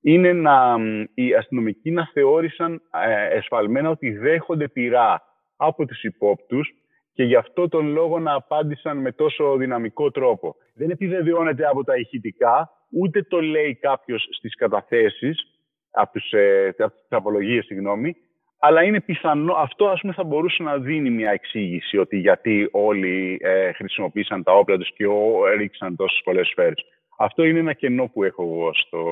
είναι 0.00 0.32
να, 0.32 0.76
οι 1.14 1.34
αστυνομικοί 1.34 1.90
να 1.90 2.10
θεώρησαν 2.12 2.82
ε, 3.06 3.36
εσφαλμένα 3.36 3.90
ότι 3.90 4.10
δέχονται 4.10 4.68
πειρά 4.68 5.22
από 5.56 5.86
τους 5.86 6.02
υπόπτους 6.02 6.74
και 7.12 7.24
γι' 7.24 7.36
αυτό 7.36 7.68
τον 7.68 7.86
λόγο 7.86 8.18
να 8.18 8.34
απάντησαν 8.34 8.98
με 8.98 9.12
τόσο 9.12 9.56
δυναμικό 9.56 10.10
τρόπο. 10.10 10.54
Δεν 10.74 10.90
επιβεβαιώνεται 10.90 11.66
από 11.66 11.84
τα 11.84 11.96
ηχητικά, 11.96 12.70
ούτε 12.90 13.22
το 13.22 13.40
λέει 13.40 13.74
κάποιος 13.74 14.28
στις 14.30 14.54
καταθέσεις, 14.54 15.38
από, 15.90 16.12
τους, 16.12 16.32
ε, 16.32 16.74
από 16.78 16.94
τις 16.94 17.08
απολογίες, 17.08 17.64
συγγνώμη, 17.64 18.16
αλλά 18.66 18.82
είναι 18.82 19.00
πιθανό, 19.00 19.52
αυτό 19.52 19.86
ας 19.86 20.00
πούμε 20.00 20.12
θα 20.12 20.24
μπορούσε 20.24 20.62
να 20.62 20.76
δίνει 20.76 21.10
μια 21.10 21.30
εξήγηση 21.30 21.98
ότι 21.98 22.18
γιατί 22.18 22.68
όλοι 22.72 23.38
ε, 23.40 23.72
χρησιμοποίησαν 23.72 24.42
τα 24.42 24.52
όπλα 24.52 24.76
τους 24.76 24.92
και 24.96 25.04
ρίξαν 25.56 25.96
τόσες 25.96 26.20
πολλές 26.24 26.48
σφαίρες. 26.48 26.84
Αυτό 27.18 27.44
είναι 27.44 27.58
ένα 27.58 27.72
κενό 27.72 28.06
που 28.06 28.22
έχω 28.22 28.42
εγώ 28.42 28.70
στο, 28.74 29.04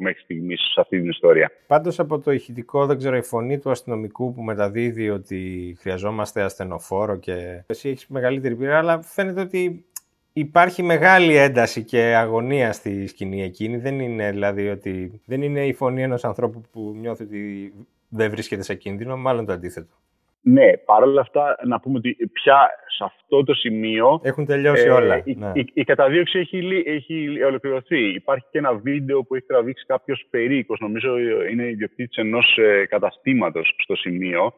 μέχρι 0.00 0.22
στιγμής 0.22 0.60
σε 0.60 0.80
αυτή 0.80 1.00
την 1.00 1.08
ιστορία. 1.08 1.50
Πάντως 1.66 1.98
από 1.98 2.18
το 2.18 2.30
ηχητικό, 2.30 2.86
δεν 2.86 2.98
ξέρω, 2.98 3.16
η 3.16 3.22
φωνή 3.22 3.58
του 3.58 3.70
αστυνομικού 3.70 4.34
που 4.34 4.42
μεταδίδει 4.42 5.10
ότι 5.10 5.76
χρειαζόμαστε 5.80 6.42
ασθενοφόρο 6.42 7.16
και 7.16 7.64
εσύ 7.66 7.88
έχεις 7.88 8.06
μεγαλύτερη 8.08 8.56
πείρα, 8.56 8.78
αλλά 8.78 9.02
φαίνεται 9.02 9.40
ότι 9.40 9.84
υπάρχει 10.32 10.82
μεγάλη 10.82 11.36
ένταση 11.36 11.84
και 11.84 12.00
αγωνία 12.00 12.72
στη 12.72 13.06
σκηνή 13.06 13.42
εκείνη. 13.42 13.76
Δεν 13.76 14.00
είναι 14.00 14.30
δηλαδή 14.30 14.68
ότι 14.68 15.20
δεν 15.24 15.42
είναι 15.42 15.66
η 15.66 15.72
φωνή 15.72 16.02
ενός 16.02 16.24
ανθρώπου 16.24 16.62
που 16.72 16.94
νιώθει 16.98 17.22
ότι 17.22 17.72
δεν 18.08 18.30
βρίσκεται 18.30 18.62
σε 18.62 18.74
κίνδυνο, 18.74 19.16
μάλλον 19.16 19.46
το 19.46 19.52
αντίθετο. 19.52 19.94
Ναι, 20.40 20.76
παρόλα 20.76 21.20
αυτά 21.20 21.56
να 21.64 21.80
πούμε 21.80 21.98
ότι 21.98 22.30
πια 22.32 22.70
σε 22.96 23.04
αυτό 23.04 23.44
το 23.44 23.54
σημείο... 23.54 24.20
Έχουν 24.22 24.46
τελειώσει 24.46 24.86
ε, 24.86 24.90
όλα. 24.90 25.22
Η, 25.24 25.34
ναι. 25.34 25.52
η, 25.54 25.70
η, 25.72 25.84
καταδίωξη 25.84 26.38
έχει, 26.38 26.82
έχει 26.86 27.42
ολοκληρωθεί. 27.42 28.14
Υπάρχει 28.14 28.46
και 28.50 28.58
ένα 28.58 28.74
βίντεο 28.74 29.22
που 29.22 29.34
έχει 29.34 29.46
τραβήξει 29.46 29.84
κάποιος 29.86 30.26
περίοικος, 30.30 30.80
νομίζω 30.80 31.18
είναι 31.50 31.68
ιδιοκτήτης 31.68 32.16
ενός 32.16 32.58
ε, 32.58 32.86
καταστήματος 32.86 33.74
στο 33.78 33.96
σημείο, 33.96 34.52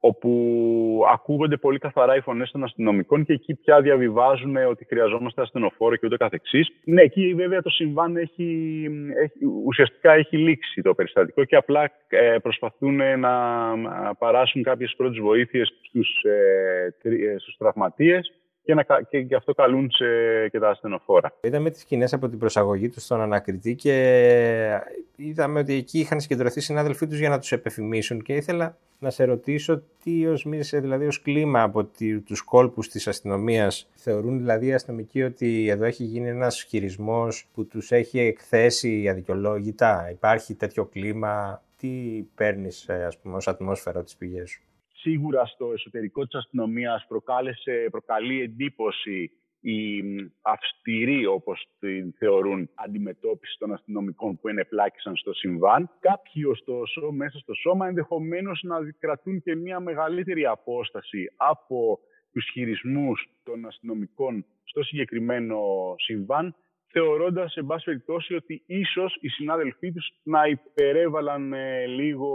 όπου 0.00 1.04
ακούγονται 1.12 1.56
πολύ 1.56 1.78
καθαρά 1.78 2.16
οι 2.16 2.20
φωνές 2.20 2.50
των 2.50 2.64
αστυνομικών 2.64 3.24
και 3.24 3.32
εκεί 3.32 3.54
πια 3.54 3.80
διαβιβάζουν 3.80 4.56
ότι 4.56 4.84
χρειαζόμαστε 4.84 5.42
ασθενοφόρο 5.42 5.96
και 5.96 6.06
ούτω 6.06 6.16
καθεξής. 6.16 6.68
Ναι, 6.84 7.02
εκεί 7.02 7.34
βέβαια 7.34 7.62
το 7.62 7.70
συμβάν 7.70 8.16
έχει, 8.16 8.88
έχει, 9.22 9.38
ουσιαστικά 9.64 10.12
έχει 10.12 10.36
λήξει 10.36 10.82
το 10.82 10.94
περιστατικό 10.94 11.44
και 11.44 11.56
απλά 11.56 11.90
ε, 12.08 12.36
προσπαθούν 12.42 13.18
να 13.18 13.34
παράσουν 14.18 14.62
κάποιες 14.62 14.94
πρώτες 14.96 15.18
βοήθειες 15.18 15.72
στους, 15.82 16.22
ε, 16.22 16.94
ε 17.02 17.38
στους 17.38 17.56
τραυματίες 17.56 18.39
και, 18.74 18.84
να, 18.88 19.02
και 19.02 19.18
γι' 19.18 19.34
αυτό 19.34 19.54
καλούν 19.54 19.90
σε, 19.90 20.04
και 20.48 20.58
τα 20.58 20.68
ασθενοφόρα. 20.68 21.32
Είδαμε 21.40 21.70
τις 21.70 21.80
σκηνές 21.80 22.12
από 22.12 22.28
την 22.28 22.38
προσαγωγή 22.38 22.88
τους 22.88 23.02
στον 23.02 23.20
ανακριτή 23.20 23.74
και 23.74 24.80
είδαμε 25.16 25.58
ότι 25.60 25.74
εκεί 25.74 25.98
είχαν 25.98 26.20
συγκεντρωθεί 26.20 26.60
συνάδελφοί 26.60 27.06
τους 27.06 27.18
για 27.18 27.28
να 27.28 27.38
τους 27.38 27.52
επεφημίσουν 27.52 28.22
και 28.22 28.32
ήθελα 28.32 28.76
να 28.98 29.10
σε 29.10 29.24
ρωτήσω 29.24 29.82
τι 30.02 30.26
ως 30.26 30.44
μίλησε 30.44 30.80
δηλαδή 30.80 31.06
ως 31.06 31.22
κλίμα 31.22 31.62
από 31.62 31.90
τους 32.24 32.42
κόλπους 32.42 32.88
της 32.88 33.08
αστυνομίας. 33.08 33.88
Θεωρούν 33.94 34.38
δηλαδή 34.38 34.66
οι 34.66 34.74
αστυνομικοί 34.74 35.22
ότι 35.22 35.68
εδώ 35.68 35.84
έχει 35.84 36.04
γίνει 36.04 36.28
ένας 36.28 36.62
χειρισμός 36.62 37.48
που 37.54 37.66
τους 37.66 37.92
έχει 37.92 38.18
εκθέσει 38.18 39.08
αδικαιολόγητα. 39.08 40.08
Υπάρχει 40.10 40.54
τέτοιο 40.54 40.84
κλίμα. 40.84 41.62
Τι 41.76 41.88
παίρνεις 42.34 42.88
ας 42.88 43.18
πούμε 43.18 43.36
ως 43.36 43.48
ατμόσφαιρα 43.48 44.02
τις 44.02 44.16
πηγές 44.16 44.50
σου; 44.50 44.62
Σίγουρα 45.00 45.46
στο 45.46 45.72
εσωτερικό 45.72 46.26
της 46.26 46.34
αστυνομίας 46.34 47.04
προκάλεσε, 47.08 47.88
προκαλεί 47.90 48.40
εντύπωση 48.42 49.30
η 49.60 50.02
αυστηρή, 50.42 51.26
όπως 51.26 51.66
την 51.78 52.12
θεωρούν, 52.18 52.70
αντιμετώπιση 52.74 53.56
των 53.58 53.72
αστυνομικών 53.72 54.38
που 54.40 54.48
ενεπλάκησαν 54.48 55.16
στο 55.16 55.32
συμβάν. 55.32 55.90
Κάποιοι, 56.00 56.42
ωστόσο, 56.48 57.10
μέσα 57.10 57.38
στο 57.38 57.54
σώμα 57.54 57.86
ενδεχομένως 57.86 58.62
να 58.62 58.76
κρατούν 58.98 59.42
και 59.42 59.56
μια 59.56 59.80
μεγαλύτερη 59.80 60.46
απόσταση 60.46 61.32
από 61.36 61.98
τους 62.32 62.50
χειρισμούς 62.52 63.28
των 63.42 63.66
αστυνομικών 63.66 64.44
στο 64.64 64.82
συγκεκριμένο 64.82 65.60
συμβάν, 65.96 66.54
θεωρώντας, 66.92 67.52
σε 67.52 67.62
πάση 67.62 67.84
περιπτώσει, 67.84 68.34
ότι 68.34 68.62
ίσως 68.66 69.18
οι 69.20 69.28
συνάδελφοί 69.28 69.92
τους 69.92 70.12
να 70.22 70.40
υπερέβαλαν 70.46 71.52
ε, 71.52 71.86
λίγο, 71.86 72.30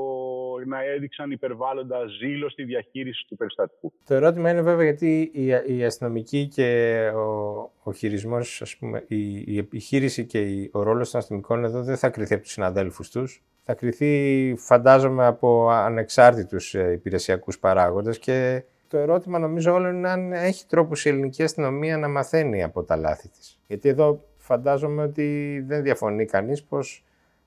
να 0.66 0.84
έδειξαν 0.84 1.32
υπερβάλλοντα 1.32 2.06
ζήλο 2.20 2.50
στη 2.50 2.64
διαχείριση 2.64 3.26
του 3.28 3.36
περιστατικού. 3.36 3.94
Το 4.06 4.14
ερώτημα 4.14 4.50
είναι 4.50 4.62
βέβαια 4.62 4.84
γιατί 4.84 5.32
η, 5.34 5.46
η 5.78 5.84
αστυνομική 5.84 6.48
και 6.48 7.00
ο, 7.16 7.72
ο 7.84 7.94
χειρισμός, 7.94 8.62
ας 8.62 8.78
πούμε, 8.78 9.04
η, 9.08 9.44
η 9.46 9.58
επιχείρηση 9.58 10.26
και 10.26 10.40
η, 10.40 10.70
ο 10.74 10.84
ρόλος 10.84 11.12
των 11.12 11.20
αστυνομικών 11.20 11.64
εδώ 11.64 11.84
δεν 11.84 11.98
θα 11.98 12.10
κρυθεί 12.10 12.34
από 12.34 12.44
τους 12.44 12.52
συναδέλφους 12.52 13.10
τους. 13.10 13.44
Θα 13.64 13.74
κρυθεί, 13.74 14.54
φαντάζομαι, 14.58 15.26
από 15.26 15.70
ανεξάρτητους 15.70 16.74
ε, 16.74 16.92
υπηρεσιακούς 16.92 17.60
παράγοντες 17.60 18.20
και 18.20 18.64
το 18.88 18.98
ερώτημα 18.98 19.40
νομίζω 19.40 19.74
όλο 19.74 19.88
είναι 19.88 20.10
αν 20.10 20.34
έχει 20.34 20.66
τρόπους 20.68 21.06
η 21.06 21.10
ελληνική 21.10 21.44
αστυνομία 21.44 21.98
να 21.98 22.08
μαθαίνει 22.08 22.64
από 22.64 22.84
τα 22.84 22.96
λάθη 22.96 23.30
της. 23.30 23.60
Γιατί 23.68 23.90
εδώ 23.90 24.24
φαντάζομαι 24.46 25.04
ότι 25.04 25.60
δεν 25.68 25.84
διαφωνεί 25.84 26.26
κανείς 26.26 26.64
πως 26.64 27.04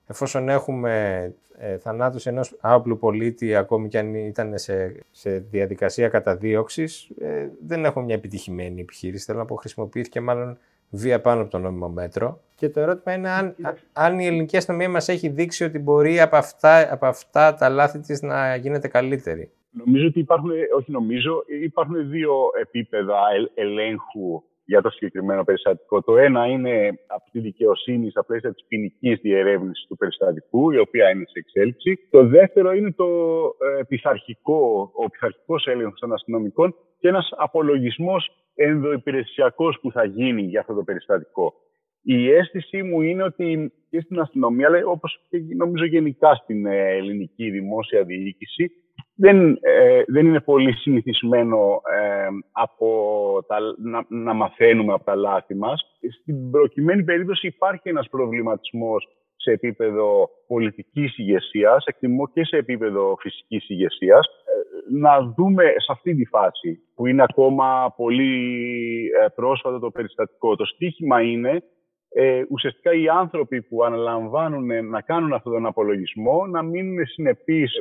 εφόσον 0.06 0.48
έχουμε 0.48 1.24
ε, 1.58 1.78
θανάτους 1.78 2.26
ενός 2.26 2.56
άοπλου 2.60 2.98
πολίτη 2.98 3.54
ακόμη 3.54 3.88
και 3.88 3.98
αν 3.98 4.14
ήταν 4.14 4.58
σε, 4.58 4.94
σε 5.10 5.38
διαδικασία 5.38 6.08
καταδίωξης 6.08 7.10
ε, 7.20 7.48
δεν 7.66 7.84
έχουμε 7.84 8.04
μια 8.04 8.14
επιτυχημένη 8.14 8.80
επιχείρηση. 8.80 9.24
Θέλω 9.24 9.38
να 9.38 9.44
πω 9.44 9.54
χρησιμοποιήθηκε 9.54 10.20
μάλλον 10.20 10.58
βία 10.90 11.20
πάνω 11.20 11.40
από 11.40 11.50
το 11.50 11.58
νόμιμο 11.58 11.88
μέτρο. 11.88 12.40
Και 12.54 12.68
το 12.68 12.80
ερώτημα 12.80 13.14
είναι 13.14 13.30
αν, 13.30 13.54
αν 13.92 14.18
η 14.18 14.26
ελληνική 14.26 14.56
αστυνομία 14.56 14.88
μας 14.88 15.08
έχει 15.08 15.28
δείξει 15.28 15.64
ότι 15.64 15.78
μπορεί 15.78 16.20
από 16.20 16.36
αυτά, 16.36 16.92
από 16.92 17.06
αυτά 17.06 17.54
τα 17.54 17.68
λάθη 17.68 17.98
της 17.98 18.22
να 18.22 18.56
γίνεται 18.56 18.88
καλύτερη. 18.88 19.50
Νομίζω 19.70 20.06
ότι 20.06 20.18
υπάρχουν, 20.18 20.50
όχι 20.76 20.90
νομίζω, 20.90 21.44
υπάρχουν 21.62 22.10
δύο 22.10 22.32
επίπεδα 22.60 23.18
ελέγχου 23.54 24.42
για 24.68 24.82
το 24.82 24.90
συγκεκριμένο 24.90 25.44
περιστατικό. 25.44 26.02
Το 26.02 26.16
ένα 26.16 26.46
είναι 26.46 26.98
από 27.06 27.30
τη 27.32 27.40
δικαιοσύνη 27.40 28.10
στα 28.10 28.24
πλαίσια 28.24 28.52
της 28.52 28.64
ποινικής 28.68 29.20
διερεύνησης 29.20 29.86
του 29.88 29.96
περιστατικού, 29.96 30.70
η 30.70 30.78
οποία 30.78 31.10
είναι 31.10 31.24
σε 31.26 31.38
εξέλιξη. 31.38 31.98
Το 32.10 32.26
δεύτερο 32.26 32.72
είναι 32.72 32.92
το 32.92 33.06
ε, 33.78 33.82
πειθαρχικό, 33.88 34.90
ο 34.94 35.08
πειθαρχικός 35.10 35.66
έλεγχος 35.66 36.00
των 36.00 36.12
αστυνομικών 36.12 36.74
και 36.98 37.08
ένας 37.08 37.28
απολογισμός 37.36 38.30
ενδοϊπηρεσιακός 38.54 39.78
που 39.80 39.92
θα 39.92 40.04
γίνει 40.04 40.42
για 40.42 40.60
αυτό 40.60 40.74
το 40.74 40.82
περιστατικό. 40.82 41.54
Η 42.02 42.30
αίσθησή 42.32 42.82
μου 42.82 43.02
είναι 43.02 43.22
ότι 43.22 43.72
και 43.90 44.00
στην 44.00 44.20
αστυνομία, 44.20 44.66
αλλά 44.66 44.86
όπως 44.86 45.20
και 45.28 45.38
νομίζω 45.56 45.84
γενικά 45.84 46.34
στην 46.34 46.66
ε, 46.66 46.96
ελληνική 46.96 47.50
δημόσια 47.50 48.04
διοίκηση, 48.04 48.70
δεν, 49.20 49.58
ε, 49.60 50.02
δεν 50.06 50.26
είναι 50.26 50.40
πολύ 50.40 50.72
συνηθισμένο 50.72 51.80
ε, 52.00 52.28
από 52.52 52.88
τα, 53.46 53.58
να, 53.78 54.04
να, 54.08 54.32
μαθαίνουμε 54.32 54.92
από 54.92 55.04
τα 55.04 55.14
λάθη 55.14 55.54
μας. 55.54 55.98
Στην 56.20 56.50
προκειμένη 56.50 57.04
περίπτωση 57.04 57.46
υπάρχει 57.46 57.88
ένας 57.88 58.08
προβληματισμός 58.08 59.08
σε 59.36 59.50
επίπεδο 59.50 60.30
πολιτικής 60.46 61.18
ηγεσίας, 61.18 61.84
εκτιμώ 61.86 62.28
και 62.28 62.44
σε 62.44 62.56
επίπεδο 62.56 63.16
φυσικής 63.20 63.68
ηγεσίας, 63.68 64.26
ε, 64.26 64.98
να 64.98 65.32
δούμε 65.36 65.64
σε 65.64 65.92
αυτή 65.92 66.14
τη 66.14 66.24
φάση 66.24 66.80
που 66.94 67.06
είναι 67.06 67.22
ακόμα 67.22 67.94
πολύ 67.96 69.10
πρόσφατο 69.34 69.78
το 69.78 69.90
περιστατικό. 69.90 70.56
Το 70.56 70.64
στίχημα 70.64 71.22
είναι 71.22 71.62
ε, 72.08 72.42
ουσιαστικά 72.50 72.92
οι 72.92 73.08
άνθρωποι 73.08 73.62
που 73.62 73.84
αναλαμβάνουν 73.84 74.88
να 74.88 75.00
κάνουν 75.00 75.32
αυτόν 75.32 75.52
τον 75.52 75.66
απολογισμό 75.66 76.46
να 76.46 76.62
μείνουν 76.62 77.06
συνεπείς 77.06 77.72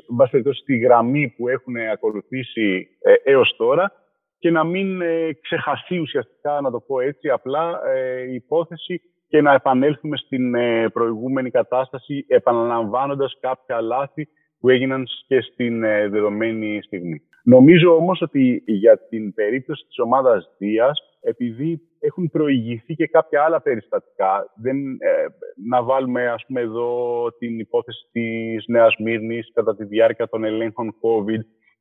στη 0.52 0.78
γραμμή 0.78 1.34
που 1.38 1.48
έχουν 1.48 1.76
ακολουθήσει 1.94 2.88
ε, 3.02 3.14
έως 3.24 3.56
τώρα 3.58 3.92
και 4.40 4.52
να 4.52 4.64
μην 4.64 5.02
ε, 5.02 5.34
ξεχαστεί 5.42 6.00
ουσιαστικά, 6.00 6.62
να 6.62 6.72
το 6.72 6.80
πω 6.80 7.00
έτσι, 7.00 7.30
απλά 7.30 7.80
ε, 7.96 8.22
η 8.22 8.34
υπόθεση 8.34 9.02
και 9.28 9.42
να 9.42 9.54
επανέλθουμε 9.54 10.18
στην 10.18 10.56
ε, 10.56 10.90
προηγούμενη 10.90 11.50
κατάσταση 11.52 12.26
επαναλαμβάνοντας 12.28 13.38
κάποια 13.40 13.82
λάθη 13.82 14.28
που 14.60 14.70
έγιναν 14.70 15.08
και 15.28 15.42
στην 15.42 15.84
ε, 15.84 16.08
δεδομένη 16.08 16.82
στιγμή. 16.84 17.22
Νομίζω 17.50 17.96
όμως 17.96 18.22
ότι 18.22 18.64
για 18.66 19.00
την 19.10 19.34
περίπτωση 19.34 19.86
της 19.88 20.00
ομάδας 20.00 20.56
Δίας, 20.58 21.00
επειδή 21.22 21.82
έχουν 22.00 22.30
προηγηθεί 22.30 22.96
και 22.96 23.08
κάποια 23.08 23.44
άλλα 23.44 23.62
περιστατικά, 23.62 24.54
δεν, 24.56 24.78
ε, 25.00 25.26
να 25.70 25.84
βάλουμε 25.84 26.28
ας 26.28 26.46
πούμε 26.48 26.62
εδώ 26.62 26.92
την 27.38 27.60
υπόθεση 27.60 28.08
της 28.12 28.66
Νέας 28.68 28.96
Μύρνης 29.00 29.52
κατά 29.54 29.76
τη 29.76 29.86
διάρκεια 29.86 30.28
των 30.30 30.44
ελέγχων 30.44 30.96
COVID, 31.02 31.40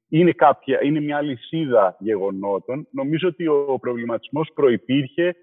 είναι, 0.08 0.32
κάποια, 0.32 0.82
είναι 0.82 1.00
μια 1.00 1.20
λυσίδα 1.22 1.96
γεγονότων. 1.98 2.88
Νομίζω 2.90 3.28
ότι 3.28 3.46
ο 3.46 3.78
προβληματισμός 3.80 4.50
προϋπήρχε 4.54 5.36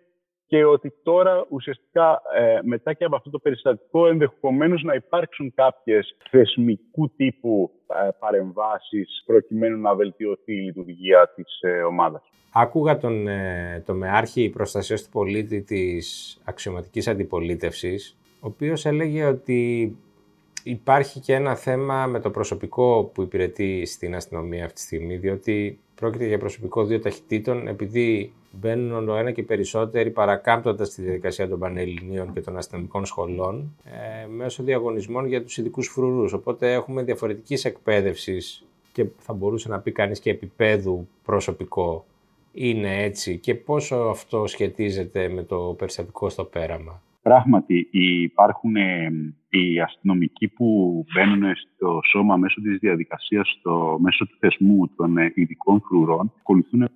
και 0.53 0.65
ότι 0.65 0.93
τώρα 1.03 1.45
ουσιαστικά 1.49 2.21
ε, 2.37 2.59
μετά 2.63 2.93
και 2.93 3.03
από 3.03 3.15
αυτό 3.15 3.29
το 3.29 3.39
περιστατικό 3.39 4.07
ενδεχομένως 4.07 4.83
να 4.83 4.93
υπάρξουν 4.93 5.53
κάποιες 5.55 6.15
θεσμικού 6.29 7.11
τύπου 7.15 7.71
ε, 7.87 8.09
παρεμβάσεις 8.19 9.23
προκειμένου 9.25 9.81
να 9.81 9.95
βελτιωθεί 9.95 10.53
η 10.53 10.61
λειτουργία 10.61 11.31
της 11.35 11.59
ε, 11.61 11.83
ομάδας. 11.83 12.21
Άκουγα 12.53 12.97
τον 12.97 13.27
ε, 13.27 13.83
το 13.85 13.93
Μεάρχη 13.93 14.49
Προστασίας 14.49 15.03
του 15.03 15.09
Πολίτη 15.09 15.61
της 15.61 16.37
Αξιωματικής 16.43 17.07
Αντιπολίτευσης, 17.07 18.17
ο 18.33 18.47
οποίος 18.47 18.85
έλεγε 18.85 19.25
ότι 19.25 19.97
υπάρχει 20.63 21.19
και 21.19 21.33
ένα 21.33 21.55
θέμα 21.55 22.05
με 22.05 22.19
το 22.19 22.29
προσωπικό 22.29 23.11
που 23.13 23.21
υπηρετεί 23.21 23.85
στην 23.85 24.15
αστυνομία 24.15 24.63
αυτή 24.63 24.75
τη 24.75 24.81
στιγμή, 24.81 25.17
διότι 25.17 25.79
πρόκειται 25.95 26.25
για 26.25 26.37
προσωπικό 26.37 26.85
δύο 26.85 26.99
ταχυτήτων, 26.99 27.67
επειδή 27.67 28.33
μπαίνουν 28.51 28.91
όλο 28.91 29.15
ένα 29.15 29.31
και 29.31 29.43
περισσότεροι 29.43 30.11
παρακάμπτοντας 30.11 30.89
τη 30.89 31.01
διαδικασία 31.01 31.47
των 31.47 31.59
Πανελληνίων 31.59 32.33
και 32.33 32.41
των 32.41 32.57
αστυνομικών 32.57 33.05
σχολών 33.05 33.75
ε, 33.83 34.27
μέσω 34.27 34.63
διαγωνισμών 34.63 35.25
για 35.25 35.43
τους 35.43 35.57
ειδικούς 35.57 35.87
φρουρούς. 35.87 36.33
Οπότε 36.33 36.73
έχουμε 36.73 37.03
διαφορετικής 37.03 37.65
εκπαίδευσης 37.65 38.65
και 38.91 39.05
θα 39.17 39.33
μπορούσε 39.33 39.69
να 39.69 39.79
πει 39.79 39.91
κανείς 39.91 40.19
και 40.19 40.29
επίπεδου 40.29 41.07
προσωπικό 41.23 42.05
είναι 42.53 43.03
έτσι 43.03 43.37
και 43.37 43.55
πόσο 43.55 43.95
αυτό 43.95 44.47
σχετίζεται 44.47 45.29
με 45.29 45.43
το 45.43 45.75
περιστατικό 45.77 46.29
στο 46.29 46.43
πέραμα. 46.43 47.01
Πράγματι, 47.23 47.87
υπάρχουν 47.91 48.75
ε, 48.75 49.11
οι 49.49 49.81
αστυνομικοί 49.81 50.47
που 50.47 51.03
μπαίνουν 51.13 51.55
στο 51.55 51.99
σώμα 52.09 52.37
μέσω 52.37 52.61
της 52.61 52.77
διαδικασίας, 52.77 53.49
στο, 53.59 53.97
μέσω 54.01 54.25
του 54.25 54.37
θεσμού 54.39 54.87
των 54.95 55.17
ε, 55.17 55.31
ειδικών 55.35 55.81
φρουρών, 55.81 56.33
ακολουθούν 56.39 56.89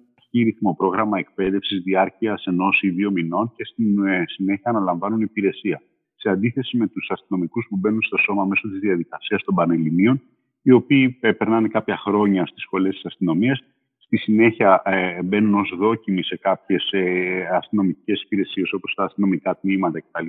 ρυθμό 0.43 0.75
πρόγραμμα 0.75 1.19
εκπαίδευσης 1.19 1.81
διάρκειας 1.81 2.45
ενός 2.45 2.81
ή 2.81 2.89
δύο 2.89 3.11
μηνών 3.11 3.51
και 3.55 3.65
στην 3.65 4.05
ε, 4.05 4.23
συνέχεια 4.27 4.69
αναλαμβάνουν 4.69 5.21
υπηρεσία. 5.21 5.81
Σε 6.15 6.29
αντίθεση 6.29 6.77
με 6.77 6.87
τους 6.87 7.09
αστυνομικούς 7.09 7.65
που 7.69 7.77
μπαίνουν 7.77 8.01
στο 8.01 8.17
σώμα 8.17 8.45
μέσω 8.45 8.69
της 8.69 8.79
διαδικασίας 8.79 9.43
των 9.43 9.55
Πανελληνίων, 9.55 10.21
οι 10.61 10.71
οποίοι 10.71 11.09
περνάνε 11.09 11.67
κάποια 11.67 11.97
χρόνια 11.97 12.45
στις 12.45 12.61
σχολές 12.61 12.93
της 12.93 13.05
αστυνομίας, 13.05 13.63
στη 14.07 14.17
συνέχεια 14.17 14.81
ε, 14.85 15.23
μπαίνουν 15.23 15.53
ως 15.53 15.73
δόκιμοι 15.77 16.23
σε 16.23 16.37
κάποιες 16.37 16.89
ε, 16.91 17.47
αστυνομικές 17.51 18.21
υπηρεσίες 18.21 18.73
όπως 18.73 18.93
τα 18.95 19.03
αστυνομικά 19.03 19.57
τμήματα 19.57 19.99
κτλ 19.99 20.25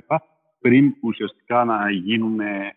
πριν 0.61 0.95
ουσιαστικά 1.01 1.65
να 1.65 1.91
γίνουν 1.91 2.39
ε, 2.39 2.73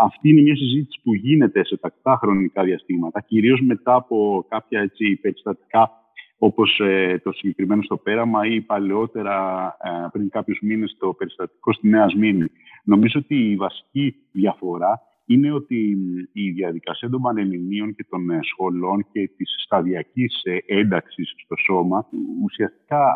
Αυτή 0.00 0.30
είναι 0.30 0.40
μια 0.40 0.56
συζήτηση 0.56 1.00
που 1.02 1.14
γίνεται 1.14 1.64
σε 1.64 1.76
τακτά 1.76 2.16
χρονικά 2.22 2.62
διαστήματα, 2.62 3.20
κυρίως 3.20 3.60
μετά 3.60 3.94
από 3.94 4.46
κάποια 4.48 4.80
έτσι, 4.80 5.16
περιστατικά 5.16 5.90
όπως 6.38 6.80
ε, 6.80 7.20
το 7.24 7.32
συγκεκριμένο 7.32 7.82
στο 7.82 7.96
πέραμα 7.96 8.46
ή 8.46 8.60
παλαιότερα 8.60 9.66
ε, 9.82 10.08
πριν 10.12 10.28
κάποιους 10.28 10.58
μήνες 10.62 10.96
το 10.98 11.12
περιστατικό 11.12 11.72
στη 11.72 11.88
Νέα 11.88 12.08
Σμήνη. 12.08 12.46
Νομίζω 12.84 13.20
ότι 13.24 13.50
η 13.50 13.56
βασική 13.56 14.14
διαφορά 14.32 15.02
είναι 15.32 15.52
ότι 15.52 15.96
η 16.32 16.50
διαδικασία 16.50 17.10
των 17.10 17.20
πανελληνίων 17.20 17.94
και 17.94 18.06
των 18.08 18.30
ε, 18.30 18.38
σχολών 18.42 19.06
και 19.12 19.30
της 19.36 19.54
σταδιακής 19.64 20.40
ε, 20.44 20.58
ένταξης 20.66 21.34
στο 21.44 21.56
σώμα 21.56 22.08
ουσιαστικά 22.44 23.14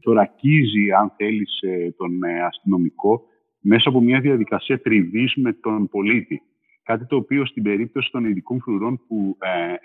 τορακίζει, 0.00 0.92
αν 0.92 1.12
θέλεις, 1.16 1.60
τον 1.96 2.10
αστυνομικό 2.46 3.22
μέσα 3.60 3.88
από 3.88 4.00
μια 4.00 4.20
διαδικασία 4.20 4.80
τριβής 4.80 5.34
με 5.36 5.52
τον 5.52 5.88
πολίτη. 5.88 6.42
Κάτι 6.82 7.06
το 7.06 7.16
οποίο 7.16 7.46
στην 7.46 7.62
περίπτωση 7.62 8.10
των 8.10 8.24
ειδικών 8.24 8.60
φρουρών 8.60 9.00
που 9.06 9.36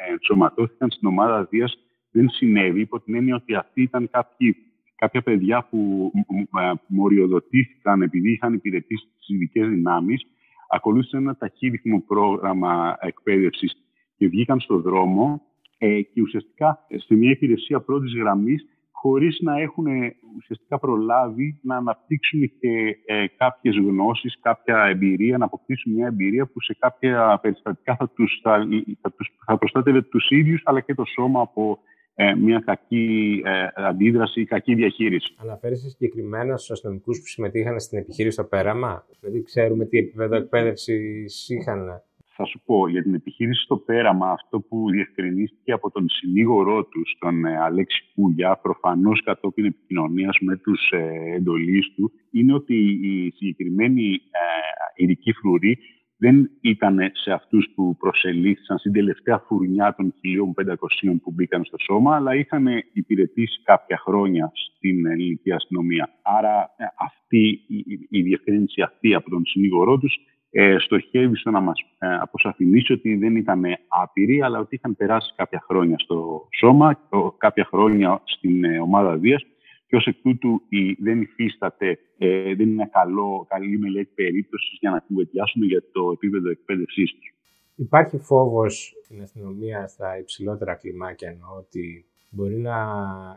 ενσωματώθηκαν 0.09 0.91
στην 0.91 1.07
ομάδα 1.07 1.43
Δίας 1.43 1.77
δεν 2.11 2.29
συνέβη, 2.29 2.79
υπό 2.81 2.99
την 3.01 3.15
έννοια 3.15 3.35
ότι 3.35 3.55
αυτοί 3.55 3.81
ήταν 3.81 4.09
κάποιοι, 4.11 4.55
κάποια 4.95 5.21
παιδιά 5.21 5.67
που 5.69 6.11
μοριοδοτήθηκαν 6.87 8.01
επειδή 8.01 8.31
είχαν 8.31 8.53
υπηρετήσει 8.53 9.05
τις 9.17 9.29
ειδικές 9.29 9.67
δυνάμεις 9.69 10.25
ακολούθησαν 10.71 11.21
ένα 11.21 11.35
ταχύρυθμο 11.35 12.03
πρόγραμμα 12.07 12.97
εκπαίδευσης 12.99 13.73
και 14.17 14.27
βγήκαν 14.27 14.59
στον 14.59 14.81
δρόμο 14.81 15.41
ε, 15.77 16.01
και 16.01 16.21
ουσιαστικά 16.21 16.85
σε 16.95 17.15
μια 17.15 17.31
υπηρεσία 17.31 17.79
πρώτης 17.79 18.13
γραμμής, 18.15 18.65
χωρίς 18.91 19.39
να 19.41 19.59
έχουν 19.59 19.85
ουσιαστικά 20.37 20.79
προλάβει 20.79 21.59
να 21.63 21.75
αναπτύξουν 21.75 22.39
και 22.59 22.97
ε, 23.05 23.25
κάποιες 23.37 23.75
γνώσεις, 23.75 24.39
κάποια 24.41 24.83
εμπειρία, 24.83 25.37
να 25.37 25.45
αποκτήσουν 25.45 25.93
μια 25.93 26.07
εμπειρία 26.07 26.45
που 26.45 26.61
σε 26.61 26.75
κάποια 26.79 27.39
περιστατικά 27.41 27.95
θα, 27.95 28.09
τους, 28.09 28.39
θα, 28.43 28.67
θα, 29.01 29.11
τους, 29.11 29.29
θα 29.45 29.57
προστάτευε 29.57 30.01
τους 30.01 30.29
ίδιους 30.29 30.61
αλλά 30.65 30.79
και 30.79 30.93
το 30.93 31.03
σώμα 31.05 31.41
από 31.41 31.79
ε, 32.15 32.35
μια 32.35 32.63
κακή 32.65 33.41
ε, 33.45 33.67
αντίδραση 33.75 34.41
ή 34.41 34.45
κακή 34.45 34.75
διαχείριση. 34.75 35.33
Αναφέρεσαι 35.37 35.89
συγκεκριμένα 35.89 36.57
στους 36.57 36.71
αστυνομικούς 36.71 37.19
που 37.19 37.25
συμμετείχαν 37.25 37.79
στην 37.79 37.97
επιχείρηση 37.97 38.33
στο 38.33 38.43
πέραμα; 38.43 39.05
Δηλαδή, 39.19 39.43
ξέρουμε 39.43 39.85
τι 39.85 39.97
επίπεδο 39.97 40.35
εκπαίδευσης 40.35 41.49
είχαν. 41.49 42.01
Θα 42.35 42.45
σου 42.45 42.61
πω, 42.65 42.87
για 42.87 43.03
την 43.03 43.13
επιχείρηση 43.13 43.63
στο 43.63 43.77
πέραμα, 43.77 44.31
αυτό 44.31 44.59
που 44.59 44.89
διευκρινίστηκε 44.91 45.71
από 45.71 45.91
τον 45.91 46.09
συνήγορό 46.09 46.83
τους, 46.83 47.15
τον 47.19 47.45
ε, 47.45 47.57
Αλέξη 47.57 48.03
Κούγια, 48.15 48.59
προφανώς 48.61 49.23
κατόπιν 49.23 49.65
επικοινωνίας 49.65 50.37
με 50.39 50.57
τους 50.57 50.91
ε, 50.91 51.33
εντολείς 51.35 51.93
του, 51.95 52.11
είναι 52.31 52.53
ότι 52.53 52.75
οι 52.75 53.31
συγκεκριμένοι 53.35 54.11
ε, 54.13 55.03
ειδικοί 55.03 55.33
φρουροί 55.33 55.77
δεν 56.23 56.49
ήταν 56.61 56.97
σε 57.13 57.31
αυτούς 57.31 57.71
που 57.75 57.95
προσελήφθησαν 57.97 58.77
στην 58.77 58.91
τελευταία 58.91 59.43
φουρνιά 59.47 59.95
των 59.97 60.13
1.500 60.65 61.15
που 61.23 61.31
μπήκαν 61.31 61.63
στο 61.63 61.77
σώμα, 61.79 62.15
αλλά 62.15 62.35
είχαν 62.35 62.67
υπηρετήσει 62.93 63.61
κάποια 63.63 63.97
χρόνια 63.97 64.51
στην 64.53 65.05
ελληνική 65.05 65.51
αστυνομία. 65.51 66.09
Άρα 66.21 66.73
ε, 66.77 66.85
αυτή, 66.99 67.63
η, 67.67 68.07
η 68.09 68.21
διευκρίνηση 68.21 68.81
αυτή 68.81 69.13
από 69.13 69.29
τον 69.29 69.45
συνήγορό 69.45 69.97
τους 69.97 70.15
ε, 70.51 70.75
στοχεύει 70.79 71.35
στο 71.35 71.51
να 71.51 71.59
μας 71.59 71.79
ε, 71.99 72.15
αποσαφηνίσει 72.15 72.93
ότι 72.93 73.15
δεν 73.15 73.35
ήταν 73.35 73.63
άπειροι, 73.87 74.41
αλλά 74.41 74.59
ότι 74.59 74.75
είχαν 74.75 74.95
περάσει 74.95 75.33
κάποια 75.35 75.63
χρόνια 75.67 75.95
στο 75.99 76.47
σώμα, 76.59 76.99
κάποια 77.37 77.65
χρόνια 77.65 78.21
στην 78.25 78.63
ε, 78.63 78.79
ομάδα 78.79 79.17
Δίας 79.17 79.41
και 79.91 79.97
ως 79.97 80.05
εκ 80.05 80.21
τούτου 80.21 80.61
η, 80.69 80.93
δεν 80.93 81.21
υφίσταται, 81.21 81.99
ε, 82.17 82.55
δεν 82.55 82.69
είναι 82.69 82.89
καλό, 82.91 83.45
καλή 83.49 83.77
μελέτη 83.77 84.11
περίπτωσης 84.15 84.77
για 84.79 84.89
να 84.89 84.99
κουβεντιάσουμε 84.99 85.65
για 85.65 85.83
το 85.91 86.11
επίπεδο 86.13 86.49
εκπαίδευσής 86.49 87.11
του. 87.11 87.19
Υπάρχει 87.75 88.17
φόβος 88.17 88.93
στην 89.03 89.21
αστυνομία 89.21 89.87
στα 89.87 90.17
υψηλότερα 90.17 90.75
κλιμάκια 90.75 91.29
εννοώ 91.29 91.57
ότι 91.57 92.05
μπορεί 92.29 92.57
να 92.57 92.75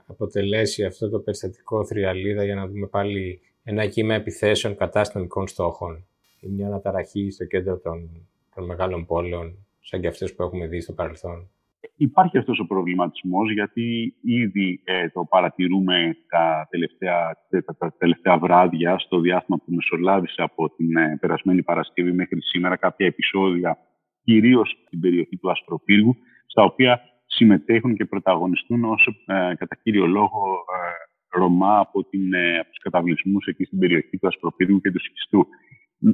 αποτελέσει 0.07 0.85
αυτό 0.85 1.09
το 1.09 1.19
περιστατικό 1.19 1.85
θριαλίδα 1.85 2.45
για 2.45 2.55
να 2.55 2.67
δούμε 2.67 2.87
πάλι 2.87 3.41
ένα 3.65 3.87
κύμα 3.87 4.15
επιθέσεων 4.15 4.77
κατά 4.77 5.01
αστυνομικών 5.01 5.47
στόχων 5.47 6.07
ή 6.41 6.49
μια 6.49 6.67
αναταραχή 6.67 7.31
στο 7.31 7.45
κέντρο 7.45 7.79
των, 7.79 8.27
των 8.55 8.65
μεγάλων 8.65 9.07
πόλεων 9.07 9.67
σαν 9.81 10.01
και 10.01 10.07
αυτές 10.07 10.35
που 10.35 10.43
έχουμε 10.43 10.67
δει 10.67 10.81
στο 10.81 10.93
παρελθόν. 10.93 11.49
Υπάρχει 11.97 12.39
αυτός 12.39 12.59
ο 12.59 12.67
προβληματισμός 12.67 13.53
γιατί 13.53 14.15
ήδη 14.23 14.81
ε, 14.85 15.09
το 15.09 15.25
παρατηρούμε 15.25 16.17
τα 16.29 16.67
τελευταία, 16.71 17.37
τα 17.79 17.95
τελευταία 17.99 18.39
βράδια 18.39 18.99
στο 18.99 19.21
διάστημα 19.21 19.57
που 19.59 19.73
μεσολάβησε 19.75 20.43
από 20.43 20.71
την 20.71 20.97
ε, 20.97 21.17
περασμένη 21.21 21.63
Παρασκευή 21.63 22.13
μέχρι 22.13 22.43
σήμερα 22.43 22.77
κάποια 22.77 23.07
επεισόδια 23.07 23.79
κυρίως 24.23 24.83
στην 24.87 25.01
περιοχή 25.01 25.37
του 25.37 25.51
Αστροπύργου 25.51 26.17
στα 26.47 26.63
οποία 26.63 27.01
συμμετέχουν 27.27 27.95
και 27.95 28.05
πρωταγωνιστούν 28.05 28.85
όσο 28.85 29.11
ε, 29.27 29.55
κατά 29.55 29.77
κύριο 29.83 30.07
λόγο 30.07 30.65
Ρωμά 31.29 31.79
από, 31.79 32.05
την, 32.05 32.37
από 32.61 32.69
τους 32.69 32.79
καταβλισμούς 32.79 33.47
εκεί 33.47 33.65
στην 33.65 33.79
περιοχή 33.79 34.19
του 34.19 34.27
Ασπροπύργου 34.27 34.81
και 34.81 34.91
του 34.91 35.01
Σικιστού. 35.01 35.47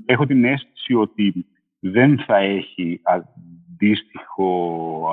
Έχω 0.06 0.26
την 0.26 0.44
αίσθηση 0.44 0.94
ότι 0.94 1.46
δεν 1.80 2.18
θα 2.18 2.36
έχει 2.36 3.00
αντίστοιχο, 3.80 5.08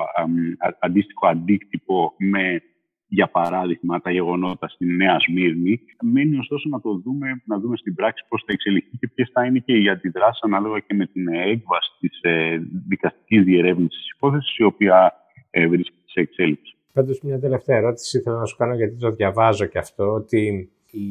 αντίστοιχο 0.79 1.27
αντίκτυπο 1.27 2.13
με, 2.17 2.61
για 3.07 3.27
παράδειγμα, 3.27 4.01
τα 4.01 4.11
γεγονότα 4.11 4.67
στη 4.67 4.85
Νέα 4.85 5.19
Σμύρνη. 5.19 5.79
Μένει 6.01 6.37
ωστόσο 6.37 6.69
να 6.69 6.81
το 6.81 7.01
δούμε, 7.03 7.41
να 7.45 7.59
δούμε 7.59 7.77
στην 7.77 7.95
πράξη 7.95 8.25
πώς 8.27 8.43
θα 8.45 8.53
εξελιχθεί 8.53 8.97
και 8.97 9.07
ποιες 9.07 9.29
θα 9.33 9.45
είναι 9.45 9.59
και 9.59 9.77
οι 9.77 9.89
αντιδράσεις 9.89 10.41
ανάλογα 10.41 10.79
και 10.79 10.93
με 10.93 11.05
την 11.05 11.27
έκβαση 11.27 11.91
της 11.99 12.19
ε, 12.21 12.57
δικαστικής 12.87 13.43
διερεύνησης 13.43 13.99
της 13.99 14.11
υπόθεσης, 14.15 14.57
η 14.57 14.63
οποία 14.63 15.13
ε, 15.49 15.67
βρίσκεται 15.67 16.03
σε 16.05 16.19
εξέλιξη. 16.19 16.75
Πάντως, 16.93 17.21
μια 17.21 17.39
τελευταία 17.39 17.77
ερώτηση 17.77 18.19
θέλω 18.19 18.37
να 18.37 18.45
σου 18.45 18.55
κάνω 18.55 18.75
γιατί 18.75 18.95
το 18.95 19.11
διαβάζω 19.11 19.65
και 19.65 19.77
αυτό, 19.77 20.13
ότι 20.13 20.69
η 20.91 21.09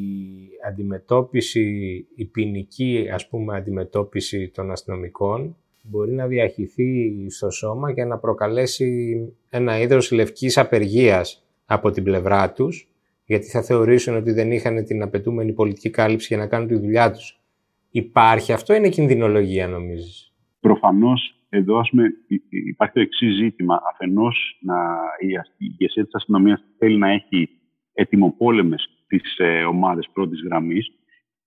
αντιμετώπιση, 0.68 1.62
η 2.14 2.24
ποινική 2.24 3.08
ας 3.12 3.28
πούμε 3.28 3.56
αντιμετώπιση 3.56 4.48
των 4.48 4.70
αστυνομικών 4.70 5.56
μπορεί 5.90 6.12
να 6.12 6.26
διαχυθεί 6.26 7.14
στο 7.30 7.50
σώμα 7.50 7.92
και 7.92 8.04
να 8.04 8.18
προκαλέσει 8.18 9.16
ένα 9.50 9.80
είδος 9.80 10.10
λευκής 10.10 10.58
απεργίας 10.58 11.46
από 11.64 11.90
την 11.90 12.04
πλευρά 12.04 12.52
τους, 12.52 12.88
γιατί 13.24 13.46
θα 13.46 13.62
θεωρήσουν 13.62 14.16
ότι 14.16 14.32
δεν 14.32 14.52
είχαν 14.52 14.84
την 14.84 15.02
απαιτούμενη 15.02 15.52
πολιτική 15.52 15.90
κάλυψη 15.90 16.26
για 16.28 16.36
να 16.36 16.46
κάνουν 16.46 16.68
τη 16.68 16.74
δουλειά 16.74 17.10
τους. 17.10 17.40
Υπάρχει 17.90 18.52
αυτό 18.52 18.74
είναι 18.74 18.88
κινδυνολογία 18.88 19.68
νομίζεις; 19.68 20.32
Προφανώς 20.60 21.36
εδώ 21.48 21.78
ας 21.78 21.88
πούμε, 21.90 22.04
υπάρχει 22.50 22.94
το 22.94 23.00
εξής 23.00 23.36
ζήτημα. 23.36 23.82
Αφενός 23.92 24.58
να, 24.60 24.74
η 25.18 25.66
ηγεσία 25.66 26.04
της 26.04 26.14
αστυνομίας 26.14 26.64
θέλει 26.78 26.98
να 26.98 27.10
έχει 27.10 27.48
ετοιμοπόλεμες 27.92 28.88
τις 29.06 29.38
ε, 29.38 29.64
ομάδες 29.64 30.08
πρώτης 30.12 30.40
γραμμής. 30.44 30.90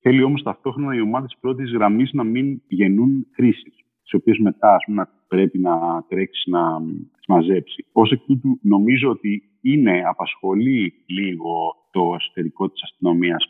Θέλει 0.01 0.23
όμως 0.23 0.43
ταυτόχρονα 0.43 0.95
οι 0.95 1.01
ομάδες 1.01 1.37
πρώτης 1.39 1.71
γραμμής 1.71 2.13
να 2.13 2.23
μην 2.23 2.61
γεννούν 2.67 3.27
κρίσεις 3.31 3.79
τις 4.09 4.19
οποίες 4.19 4.37
μετά 4.37 4.73
ας 4.73 4.83
πούμε, 4.85 5.09
πρέπει 5.27 5.59
να 5.59 6.05
τρέξεις 6.07 6.45
να 6.45 6.81
τι 7.19 7.31
μαζέψεις. 7.31 7.85
Ω 7.91 8.01
εκ 8.01 8.21
τούτου, 8.25 8.59
νομίζω 8.61 9.09
ότι 9.09 9.43
είναι, 9.61 10.03
απασχολεί 10.05 10.93
λίγο 11.05 11.75
το 11.91 12.15
εσωτερικό 12.19 12.69
της 12.69 12.83
αστυνομίας 12.83 13.45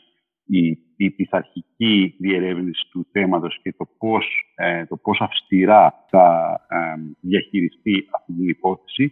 η, 0.46 0.78
η 0.96 1.10
πειθαρχική 1.10 2.16
διερεύνηση 2.20 2.88
του 2.92 3.08
θέματος 3.12 3.60
και 3.62 3.74
το 3.78 3.90
πώς, 3.98 4.54
ε, 4.56 4.86
το 4.86 4.98
πώς 4.98 5.22
αυστηρά 5.22 6.06
θα 6.10 6.60
ε, 6.70 7.02
διαχειριστεί 7.20 8.08
αυτή 8.16 8.34
την 8.34 8.50
υπόθεση. 8.50 9.12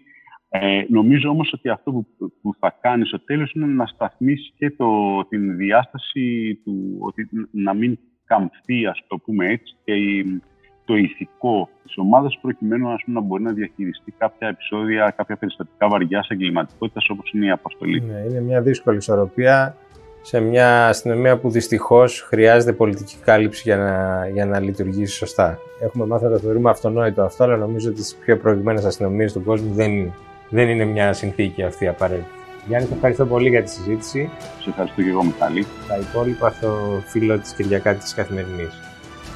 Ε, 0.49 0.83
νομίζω 0.89 1.29
όμως 1.29 1.53
ότι 1.53 1.69
αυτό 1.69 1.91
που, 1.91 2.07
που 2.41 2.55
θα 2.59 2.77
κάνει 2.81 3.05
στο 3.05 3.19
τέλος 3.19 3.51
είναι 3.51 3.65
να 3.65 3.85
σταθμίσει 3.85 4.53
και 4.57 4.71
το, 4.71 5.21
την 5.29 5.57
διάσταση 5.57 6.55
του 6.63 6.97
ότι 6.99 7.29
να 7.51 7.73
μην 7.73 7.97
καμφθεί, 8.25 8.85
ας 8.85 9.03
το 9.07 9.17
πούμε 9.17 9.45
έτσι, 9.45 9.75
και 9.83 9.93
η, 9.93 10.41
το 10.87 10.95
ηθικό 10.95 11.69
της 11.83 11.97
ομάδας 11.97 12.37
προκειμένου 12.41 12.89
ας 12.89 13.03
πούμε, 13.05 13.19
να 13.19 13.25
μπορεί 13.25 13.43
να 13.43 13.51
διαχειριστεί 13.51 14.13
κάποια 14.17 14.47
επεισόδια, 14.47 15.13
κάποια 15.17 15.35
περιστατικά 15.35 15.87
βαριά 15.89 16.25
εγκληματικότητα 16.27 17.01
όπως 17.09 17.31
είναι 17.31 17.45
η 17.45 17.49
αποστολή. 17.49 18.01
Ναι, 18.01 18.19
είναι 18.29 18.41
μια 18.41 18.61
δύσκολη 18.61 18.97
ισορροπία 18.97 19.75
σε 20.21 20.39
μια 20.39 20.87
αστυνομία 20.87 21.37
που 21.37 21.49
δυστυχώς 21.49 22.21
χρειάζεται 22.21 22.73
πολιτική 22.73 23.15
κάλυψη 23.21 23.61
για 23.65 23.77
να, 23.77 24.27
για 24.27 24.45
να 24.45 24.59
λειτουργήσει 24.59 25.15
σωστά. 25.15 25.59
Έχουμε 25.81 26.05
μάθει 26.05 26.23
να 26.23 26.29
το 26.29 26.37
θεωρούμε 26.37 26.69
αυτονόητο 26.69 27.23
αυτό, 27.23 27.43
αλλά 27.43 27.57
νομίζω 27.57 27.89
ότι 27.89 28.03
στι 28.03 28.15
πιο 28.25 28.37
προηγμένες 28.37 28.85
αστυνομίες 28.85 29.33
του 29.33 29.43
κόσμου 29.43 29.73
δεν, 29.73 30.13
δεν 30.49 30.69
είναι 30.69 30.85
μια 30.85 31.13
συνθήκη 31.13 31.63
αυτή 31.63 31.87
απαραίτητη. 31.87 32.29
Γιάννη, 32.67 32.87
ευχαριστώ 32.93 33.25
πολύ 33.25 33.49
για 33.49 33.63
τη 33.63 33.69
συζήτηση. 33.69 34.29
Σε 34.61 34.69
ευχαριστώ 34.69 35.01
και 35.01 35.09
εγώ, 35.09 35.23
Μιχάλη. 35.23 35.65
Τα 35.87 35.97
υπόλοιπα 35.97 36.49
στο 36.49 36.77
φίλο 37.05 37.39
της 37.39 37.53
Κυριακάτη 37.53 38.03
τη 38.03 38.15
Καθημερινής. 38.15 38.81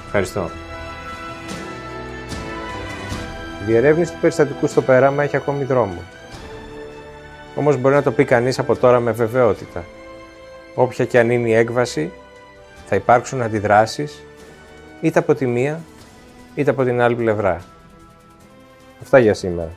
Ευχαριστώ. 0.05 0.70
Η 3.61 3.63
διερεύνηση 3.65 4.11
του 4.11 4.17
περιστατικού 4.21 4.67
στο 4.67 4.81
πέραμα 4.81 5.23
έχει 5.23 5.35
ακόμη 5.35 5.63
δρόμο. 5.63 6.01
Όμως 7.55 7.77
μπορεί 7.77 7.95
να 7.95 8.03
το 8.03 8.11
πει 8.11 8.25
κανείς 8.25 8.59
από 8.59 8.75
τώρα 8.75 8.99
με 8.99 9.11
βεβαιότητα. 9.11 9.83
Όποια 10.75 11.05
και 11.05 11.19
αν 11.19 11.29
είναι 11.29 11.49
η 11.49 11.53
έκβαση, 11.53 12.11
θα 12.85 12.95
υπάρξουν 12.95 13.41
αντιδράσεις 13.41 14.23
είτε 15.01 15.19
από 15.19 15.35
τη 15.35 15.45
μία 15.45 15.79
είτε 16.55 16.69
από 16.69 16.83
την 16.83 17.01
άλλη 17.01 17.15
πλευρά. 17.15 17.61
Αυτά 19.01 19.19
για 19.19 19.33
σήμερα. 19.33 19.69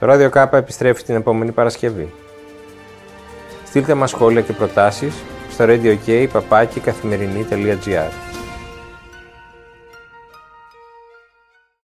Το 0.00 0.12
Radio 0.12 0.30
K 0.30 0.52
επιστρέφει 0.52 1.02
την 1.02 1.14
επόμενη 1.14 1.52
Παρασκευή. 1.52 2.12
Στείλτε 3.64 3.94
μας 3.94 4.10
σχόλια 4.10 4.40
και 4.40 4.52
προτάσεις 4.52 5.14
στο 5.50 5.64
radiok.papaki.καθημερινή.gr 5.68 8.25